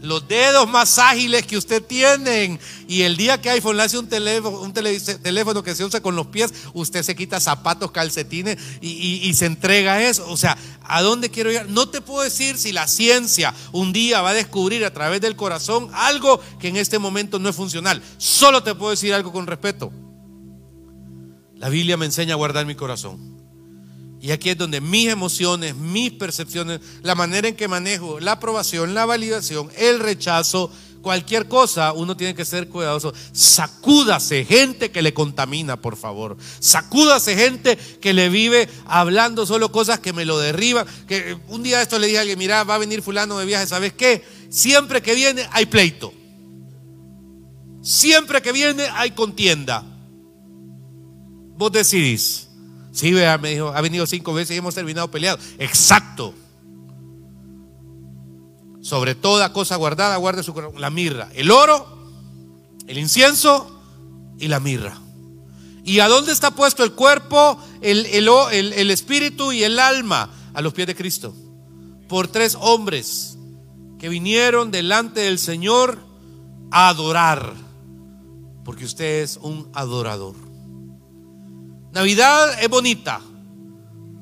Los 0.00 0.28
dedos 0.28 0.68
más 0.68 0.98
ágiles 0.98 1.44
que 1.44 1.56
usted 1.56 1.82
tiene. 1.82 2.58
Y 2.86 3.02
el 3.02 3.16
día 3.16 3.40
que 3.40 3.50
iPhone 3.50 3.76
le 3.76 3.82
hace 3.82 3.98
un 3.98 4.08
teléfono, 4.08 4.60
un 4.60 4.72
teléfono 4.72 5.62
que 5.62 5.74
se 5.74 5.84
usa 5.84 6.00
con 6.00 6.14
los 6.14 6.28
pies, 6.28 6.52
usted 6.72 7.02
se 7.02 7.16
quita 7.16 7.40
zapatos, 7.40 7.90
calcetines 7.90 8.58
y, 8.80 9.32
se 9.34 9.46
entrega 9.46 10.02
eso. 10.02 10.28
O 10.30 10.36
sea, 10.36 10.56
¿a 10.82 11.02
dónde 11.02 11.30
quiero 11.30 11.50
ir? 11.50 11.68
No 11.68 11.88
te 11.88 12.00
puedo 12.00 12.22
decir 12.22 12.56
si 12.58 12.72
la 12.72 12.86
ciencia 12.86 13.54
un 13.72 13.92
día 13.92 14.22
va 14.22 14.30
a 14.30 14.34
descubrir 14.34 14.84
a 14.84 14.92
través 14.92 15.20
del 15.20 15.36
corazón 15.36 15.90
algo 15.92 16.40
que 16.60 16.68
en 16.68 16.76
este 16.76 16.98
momento 16.98 17.38
no 17.38 17.48
es 17.48 17.56
funcional. 17.56 18.02
Solo 18.18 18.62
te 18.62 18.74
puedo 18.74 18.90
decir 18.90 19.12
algo 19.12 19.32
con 19.32 19.46
respeto. 19.46 19.92
La 21.56 21.68
Biblia 21.68 21.96
me 21.96 22.06
enseña 22.06 22.34
a 22.34 22.36
guardar 22.36 22.66
mi 22.66 22.76
corazón. 22.76 23.37
Y 24.20 24.32
aquí 24.32 24.50
es 24.50 24.58
donde 24.58 24.80
mis 24.80 25.08
emociones, 25.08 25.76
mis 25.76 26.10
percepciones, 26.12 26.80
la 27.02 27.14
manera 27.14 27.48
en 27.48 27.54
que 27.54 27.68
manejo 27.68 28.18
la 28.18 28.32
aprobación, 28.32 28.94
la 28.94 29.06
validación, 29.06 29.70
el 29.76 30.00
rechazo, 30.00 30.72
cualquier 31.02 31.46
cosa, 31.46 31.92
uno 31.92 32.16
tiene 32.16 32.34
que 32.34 32.44
ser 32.44 32.68
cuidadoso. 32.68 33.14
Sacúdase 33.32 34.44
gente 34.44 34.90
que 34.90 35.02
le 35.02 35.14
contamina, 35.14 35.80
por 35.80 35.96
favor. 35.96 36.36
Sacúdase 36.58 37.36
gente 37.36 37.76
que 38.00 38.12
le 38.12 38.28
vive 38.28 38.68
hablando 38.86 39.46
solo 39.46 39.70
cosas 39.70 40.00
que 40.00 40.12
me 40.12 40.24
lo 40.24 40.38
derriban. 40.38 40.86
Que 41.06 41.38
un 41.48 41.62
día 41.62 41.80
esto 41.80 41.98
le 41.98 42.08
dije 42.08 42.18
a 42.18 42.22
alguien, 42.22 42.38
mira, 42.38 42.64
va 42.64 42.74
a 42.74 42.78
venir 42.78 43.02
fulano 43.02 43.38
de 43.38 43.46
viaje, 43.46 43.66
¿sabes 43.66 43.92
qué? 43.92 44.24
Siempre 44.50 45.00
que 45.00 45.14
viene 45.14 45.46
hay 45.52 45.66
pleito. 45.66 46.12
Siempre 47.82 48.42
que 48.42 48.52
viene 48.52 48.84
hay 48.92 49.12
contienda. 49.12 49.84
Vos 51.56 51.70
decidís. 51.72 52.47
Sí, 52.98 53.12
vea, 53.12 53.38
me 53.38 53.50
dijo, 53.50 53.68
ha 53.68 53.80
venido 53.80 54.08
cinco 54.08 54.34
veces 54.34 54.56
y 54.56 54.58
hemos 54.58 54.74
terminado 54.74 55.08
peleados. 55.08 55.40
Exacto. 55.60 56.34
Sobre 58.80 59.14
toda 59.14 59.52
cosa 59.52 59.76
guardada, 59.76 60.16
guarde 60.16 60.42
su 60.42 60.52
corazón. 60.52 60.80
La 60.80 60.90
mirra, 60.90 61.28
el 61.34 61.52
oro, 61.52 61.86
el 62.88 62.98
incienso 62.98 63.80
y 64.40 64.48
la 64.48 64.58
mirra. 64.58 64.98
¿Y 65.84 66.00
a 66.00 66.08
dónde 66.08 66.32
está 66.32 66.50
puesto 66.50 66.82
el 66.82 66.90
cuerpo, 66.90 67.56
el, 67.82 68.04
el 68.04 68.90
espíritu 68.90 69.52
y 69.52 69.62
el 69.62 69.78
alma? 69.78 70.30
A 70.52 70.60
los 70.60 70.74
pies 70.74 70.88
de 70.88 70.96
Cristo. 70.96 71.32
Por 72.08 72.26
tres 72.26 72.58
hombres 72.60 73.38
que 74.00 74.08
vinieron 74.08 74.72
delante 74.72 75.20
del 75.20 75.38
Señor 75.38 76.00
a 76.72 76.88
adorar. 76.88 77.54
Porque 78.64 78.84
usted 78.84 79.22
es 79.22 79.38
un 79.40 79.70
adorador. 79.72 80.47
Navidad 81.92 82.62
es 82.62 82.68
bonita. 82.68 83.20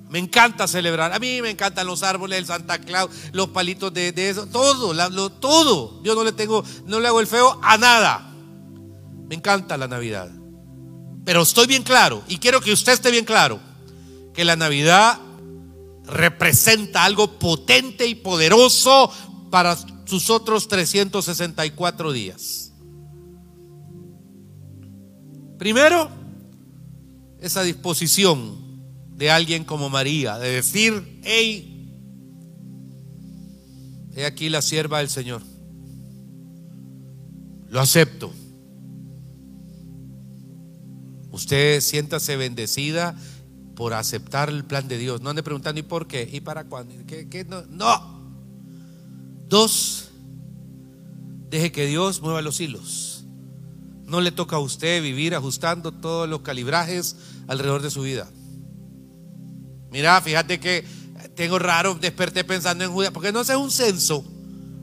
Me 0.08 0.18
encanta 0.18 0.68
celebrar. 0.68 1.12
A 1.12 1.18
mí 1.18 1.42
me 1.42 1.50
encantan 1.50 1.86
los 1.86 2.02
árboles, 2.02 2.38
el 2.38 2.46
Santa 2.46 2.78
Claus, 2.78 3.10
los 3.32 3.48
palitos 3.48 3.92
de, 3.92 4.12
eso, 4.16 4.46
todo, 4.46 5.30
todo. 5.30 6.02
Yo 6.02 6.14
no 6.14 6.22
le 6.22 6.32
tengo, 6.32 6.64
no 6.86 7.00
le 7.00 7.08
hago 7.08 7.20
el 7.20 7.26
feo 7.26 7.58
a 7.62 7.76
nada. 7.76 8.32
Me 9.28 9.34
encanta 9.34 9.76
la 9.76 9.88
Navidad. 9.88 10.30
Pero 11.24 11.42
estoy 11.42 11.66
bien 11.66 11.82
claro, 11.82 12.22
y 12.28 12.38
quiero 12.38 12.60
que 12.60 12.72
usted 12.72 12.92
esté 12.92 13.10
bien 13.10 13.24
claro, 13.24 13.58
que 14.32 14.44
la 14.44 14.54
Navidad 14.54 15.18
representa 16.04 17.04
algo 17.04 17.38
potente 17.40 18.06
y 18.06 18.14
poderoso 18.14 19.10
para 19.50 19.76
sus 20.04 20.30
otros 20.30 20.68
364 20.68 22.12
días. 22.12 22.72
Primero, 25.58 26.08
esa 27.40 27.62
disposición 27.62 28.66
de 29.16 29.30
alguien 29.30 29.64
como 29.64 29.88
María, 29.88 30.38
de 30.38 30.50
decir, 30.50 31.20
hey, 31.24 31.90
he 34.14 34.24
aquí 34.24 34.48
la 34.48 34.62
sierva 34.62 34.98
del 34.98 35.08
Señor. 35.08 35.42
Lo 37.68 37.80
acepto. 37.80 38.32
Usted 41.30 41.80
siéntase 41.80 42.36
bendecida 42.36 43.14
por 43.74 43.92
aceptar 43.92 44.48
el 44.48 44.64
plan 44.64 44.88
de 44.88 44.96
Dios. 44.98 45.20
No 45.20 45.30
ande 45.30 45.42
preguntando, 45.42 45.78
¿y 45.78 45.82
por 45.82 46.06
qué? 46.06 46.28
¿Y 46.30 46.40
para 46.40 46.64
cuándo? 46.64 46.94
¿Qué, 47.06 47.46
No. 47.48 47.62
no. 47.66 48.16
Dos, 49.48 50.08
deje 51.50 51.70
que 51.70 51.86
Dios 51.86 52.20
mueva 52.20 52.42
los 52.42 52.60
hilos. 52.60 53.15
No 54.06 54.20
le 54.20 54.30
toca 54.30 54.56
a 54.56 54.60
usted 54.60 55.02
vivir 55.02 55.34
ajustando 55.34 55.92
todos 55.92 56.28
los 56.28 56.40
calibrajes 56.40 57.16
alrededor 57.48 57.82
de 57.82 57.90
su 57.90 58.02
vida. 58.02 58.28
Mira, 59.90 60.20
fíjate 60.20 60.60
que 60.60 60.84
tengo 61.34 61.58
raro, 61.58 61.94
desperté 61.94 62.44
pensando 62.44 62.84
en 62.84 62.92
Judea, 62.92 63.12
porque 63.12 63.32
no 63.32 63.40
es 63.40 63.48
un 63.50 63.70
censo. 63.70 64.24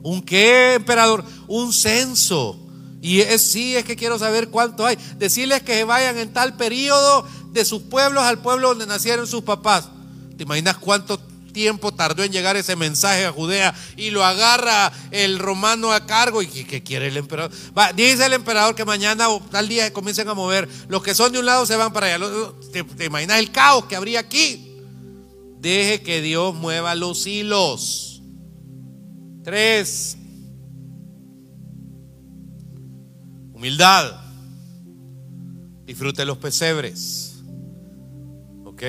¿Un 0.02 0.22
qué, 0.22 0.74
emperador? 0.74 1.24
Un 1.48 1.72
censo. 1.72 2.60
Y 3.00 3.20
es, 3.20 3.42
sí, 3.42 3.76
es 3.76 3.84
que 3.84 3.96
quiero 3.96 4.18
saber 4.18 4.48
cuánto 4.48 4.86
hay. 4.86 4.96
Decirles 5.18 5.62
que 5.62 5.84
vayan 5.84 6.18
en 6.18 6.32
tal 6.32 6.56
periodo 6.56 7.26
de 7.52 7.64
sus 7.64 7.82
pueblos 7.82 8.24
al 8.24 8.40
pueblo 8.40 8.68
donde 8.68 8.86
nacieron 8.86 9.26
sus 9.26 9.42
papás. 9.42 9.88
¿Te 10.36 10.44
imaginas 10.44 10.78
cuánto 10.78 11.18
tiempo 11.54 11.94
tardó 11.94 12.22
en 12.22 12.32
llegar 12.32 12.56
ese 12.56 12.76
mensaje 12.76 13.24
a 13.24 13.32
Judea 13.32 13.74
y 13.96 14.10
lo 14.10 14.22
agarra 14.22 14.92
el 15.10 15.38
romano 15.38 15.92
a 15.92 16.04
cargo 16.04 16.42
y 16.42 16.46
que 16.46 16.82
quiere 16.82 17.06
el 17.06 17.16
emperador. 17.16 17.50
dice 17.96 18.26
el 18.26 18.34
emperador 18.34 18.74
que 18.74 18.84
mañana 18.84 19.30
o 19.30 19.40
tal 19.40 19.66
día 19.66 19.90
comiencen 19.94 20.28
a 20.28 20.34
mover. 20.34 20.68
Los 20.88 21.02
que 21.02 21.14
son 21.14 21.32
de 21.32 21.38
un 21.38 21.46
lado 21.46 21.64
se 21.64 21.76
van 21.76 21.94
para 21.94 22.14
allá. 22.14 22.26
¿Te, 22.70 23.04
imaginas 23.06 23.38
el 23.38 23.50
caos 23.50 23.86
que 23.86 23.96
habría 23.96 24.20
aquí? 24.20 24.76
Deje 25.58 26.02
que 26.02 26.20
Dios 26.20 26.54
mueva 26.54 26.94
los 26.94 27.26
hilos. 27.26 28.22
Tres. 29.42 30.18
Humildad. 33.54 34.20
Disfrute 35.86 36.24
los 36.26 36.36
pesebres. 36.36 37.36
¿Ok? 38.64 38.82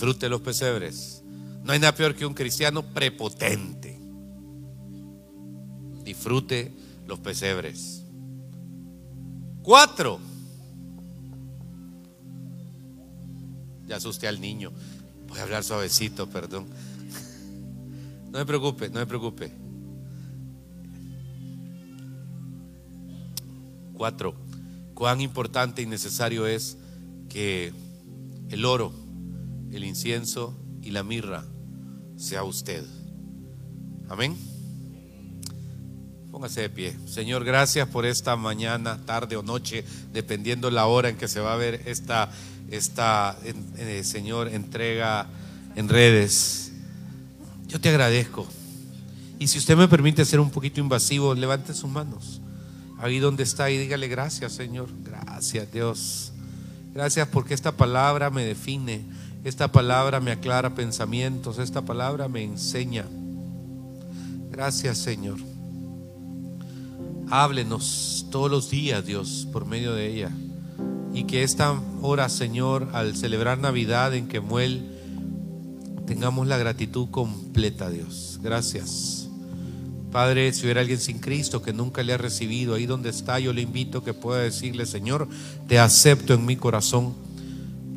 Disfrute 0.00 0.30
los 0.30 0.40
pesebres. 0.40 1.22
No 1.62 1.74
hay 1.74 1.78
nada 1.78 1.94
peor 1.94 2.14
que 2.14 2.24
un 2.24 2.32
cristiano 2.32 2.82
prepotente. 2.82 4.00
Disfrute 6.02 6.72
los 7.06 7.18
pesebres. 7.18 8.02
Cuatro. 9.62 10.18
Ya 13.86 13.96
asusté 13.96 14.26
al 14.26 14.40
niño. 14.40 14.72
Voy 15.28 15.38
a 15.38 15.42
hablar 15.42 15.64
suavecito, 15.64 16.26
perdón. 16.30 16.66
No 18.30 18.38
me 18.38 18.46
preocupe, 18.46 18.88
no 18.88 19.00
me 19.00 19.06
preocupe. 19.06 19.52
Cuatro. 23.92 24.34
Cuán 24.94 25.20
importante 25.20 25.82
y 25.82 25.86
necesario 25.86 26.46
es 26.46 26.78
que 27.28 27.74
el 28.48 28.64
oro 28.64 28.99
el 29.72 29.84
incienso 29.84 30.58
y 30.82 30.90
la 30.90 31.02
mirra 31.02 31.44
sea 32.16 32.44
usted. 32.44 32.84
Amén. 34.08 34.36
Póngase 36.30 36.62
de 36.62 36.70
pie. 36.70 36.96
Señor, 37.06 37.44
gracias 37.44 37.88
por 37.88 38.06
esta 38.06 38.36
mañana, 38.36 38.98
tarde 39.04 39.36
o 39.36 39.42
noche, 39.42 39.84
dependiendo 40.12 40.70
la 40.70 40.86
hora 40.86 41.08
en 41.08 41.16
que 41.16 41.28
se 41.28 41.40
va 41.40 41.52
a 41.52 41.56
ver 41.56 41.82
esta, 41.86 42.30
esta 42.70 43.36
eh, 43.44 44.02
Señor, 44.04 44.48
entrega 44.48 45.26
en 45.76 45.88
redes. 45.88 46.72
Yo 47.66 47.80
te 47.80 47.88
agradezco. 47.88 48.46
Y 49.38 49.48
si 49.48 49.58
usted 49.58 49.76
me 49.76 49.88
permite 49.88 50.24
ser 50.24 50.40
un 50.40 50.50
poquito 50.50 50.80
invasivo, 50.80 51.34
levante 51.34 51.72
sus 51.72 51.90
manos. 51.90 52.40
Ahí 52.98 53.18
donde 53.18 53.42
está 53.42 53.70
y 53.70 53.78
dígale 53.78 54.08
gracias, 54.08 54.52
Señor. 54.52 54.88
Gracias, 55.02 55.72
Dios. 55.72 56.32
Gracias 56.92 57.26
porque 57.28 57.54
esta 57.54 57.72
palabra 57.72 58.30
me 58.30 58.44
define. 58.44 59.04
Esta 59.42 59.72
palabra 59.72 60.20
me 60.20 60.32
aclara 60.32 60.74
pensamientos, 60.74 61.58
esta 61.58 61.82
palabra 61.82 62.28
me 62.28 62.44
enseña. 62.44 63.06
Gracias 64.50 64.98
Señor. 64.98 65.38
Háblenos 67.30 68.26
todos 68.30 68.50
los 68.50 68.70
días, 68.70 69.06
Dios, 69.06 69.48
por 69.52 69.64
medio 69.64 69.94
de 69.94 70.08
ella. 70.08 70.30
Y 71.14 71.24
que 71.24 71.42
esta 71.42 71.80
hora, 72.02 72.28
Señor, 72.28 72.88
al 72.92 73.16
celebrar 73.16 73.58
Navidad 73.58 74.14
en 74.14 74.28
Quemuel, 74.28 74.82
tengamos 76.06 76.46
la 76.46 76.58
gratitud 76.58 77.08
completa, 77.10 77.88
Dios. 77.88 78.40
Gracias. 78.42 79.28
Padre, 80.12 80.52
si 80.52 80.64
hubiera 80.64 80.80
alguien 80.80 80.98
sin 80.98 81.20
Cristo 81.20 81.62
que 81.62 81.72
nunca 81.72 82.02
le 82.02 82.12
ha 82.12 82.18
recibido, 82.18 82.74
ahí 82.74 82.84
donde 82.84 83.10
está, 83.10 83.38
yo 83.38 83.52
le 83.52 83.62
invito 83.62 84.02
que 84.02 84.12
pueda 84.12 84.40
decirle, 84.40 84.84
Señor, 84.84 85.28
te 85.68 85.78
acepto 85.78 86.34
en 86.34 86.44
mi 86.44 86.56
corazón 86.56 87.14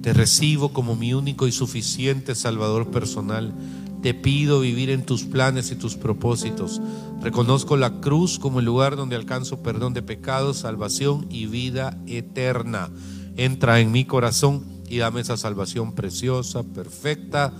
te 0.03 0.11
recibo 0.11 0.73
como 0.73 0.97
mi 0.97 1.13
único 1.13 1.47
y 1.47 1.53
suficiente 1.53 2.35
Salvador 2.35 2.91
personal. 2.91 3.53
Te 4.01 4.13
pido 4.13 4.59
vivir 4.59 4.89
en 4.89 5.05
tus 5.05 5.23
planes 5.23 5.71
y 5.71 5.77
tus 5.77 5.95
propósitos. 5.95 6.81
Reconozco 7.21 7.77
la 7.77 8.01
cruz 8.01 8.37
como 8.37 8.59
el 8.59 8.65
lugar 8.65 8.97
donde 8.97 9.15
alcanzo 9.15 9.63
perdón 9.63 9.93
de 9.93 10.01
pecados, 10.01 10.57
salvación 10.57 11.25
y 11.29 11.45
vida 11.45 11.97
eterna. 12.05 12.91
Entra 13.37 13.79
en 13.79 13.93
mi 13.93 14.03
corazón 14.03 14.65
y 14.89 14.97
dame 14.97 15.21
esa 15.21 15.37
salvación 15.37 15.95
preciosa, 15.95 16.63
perfecta 16.63 17.53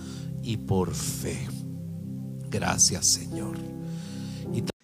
y 0.44 0.58
por 0.58 0.94
fe. 0.94 1.48
Gracias 2.50 3.06
Señor. 3.06 3.73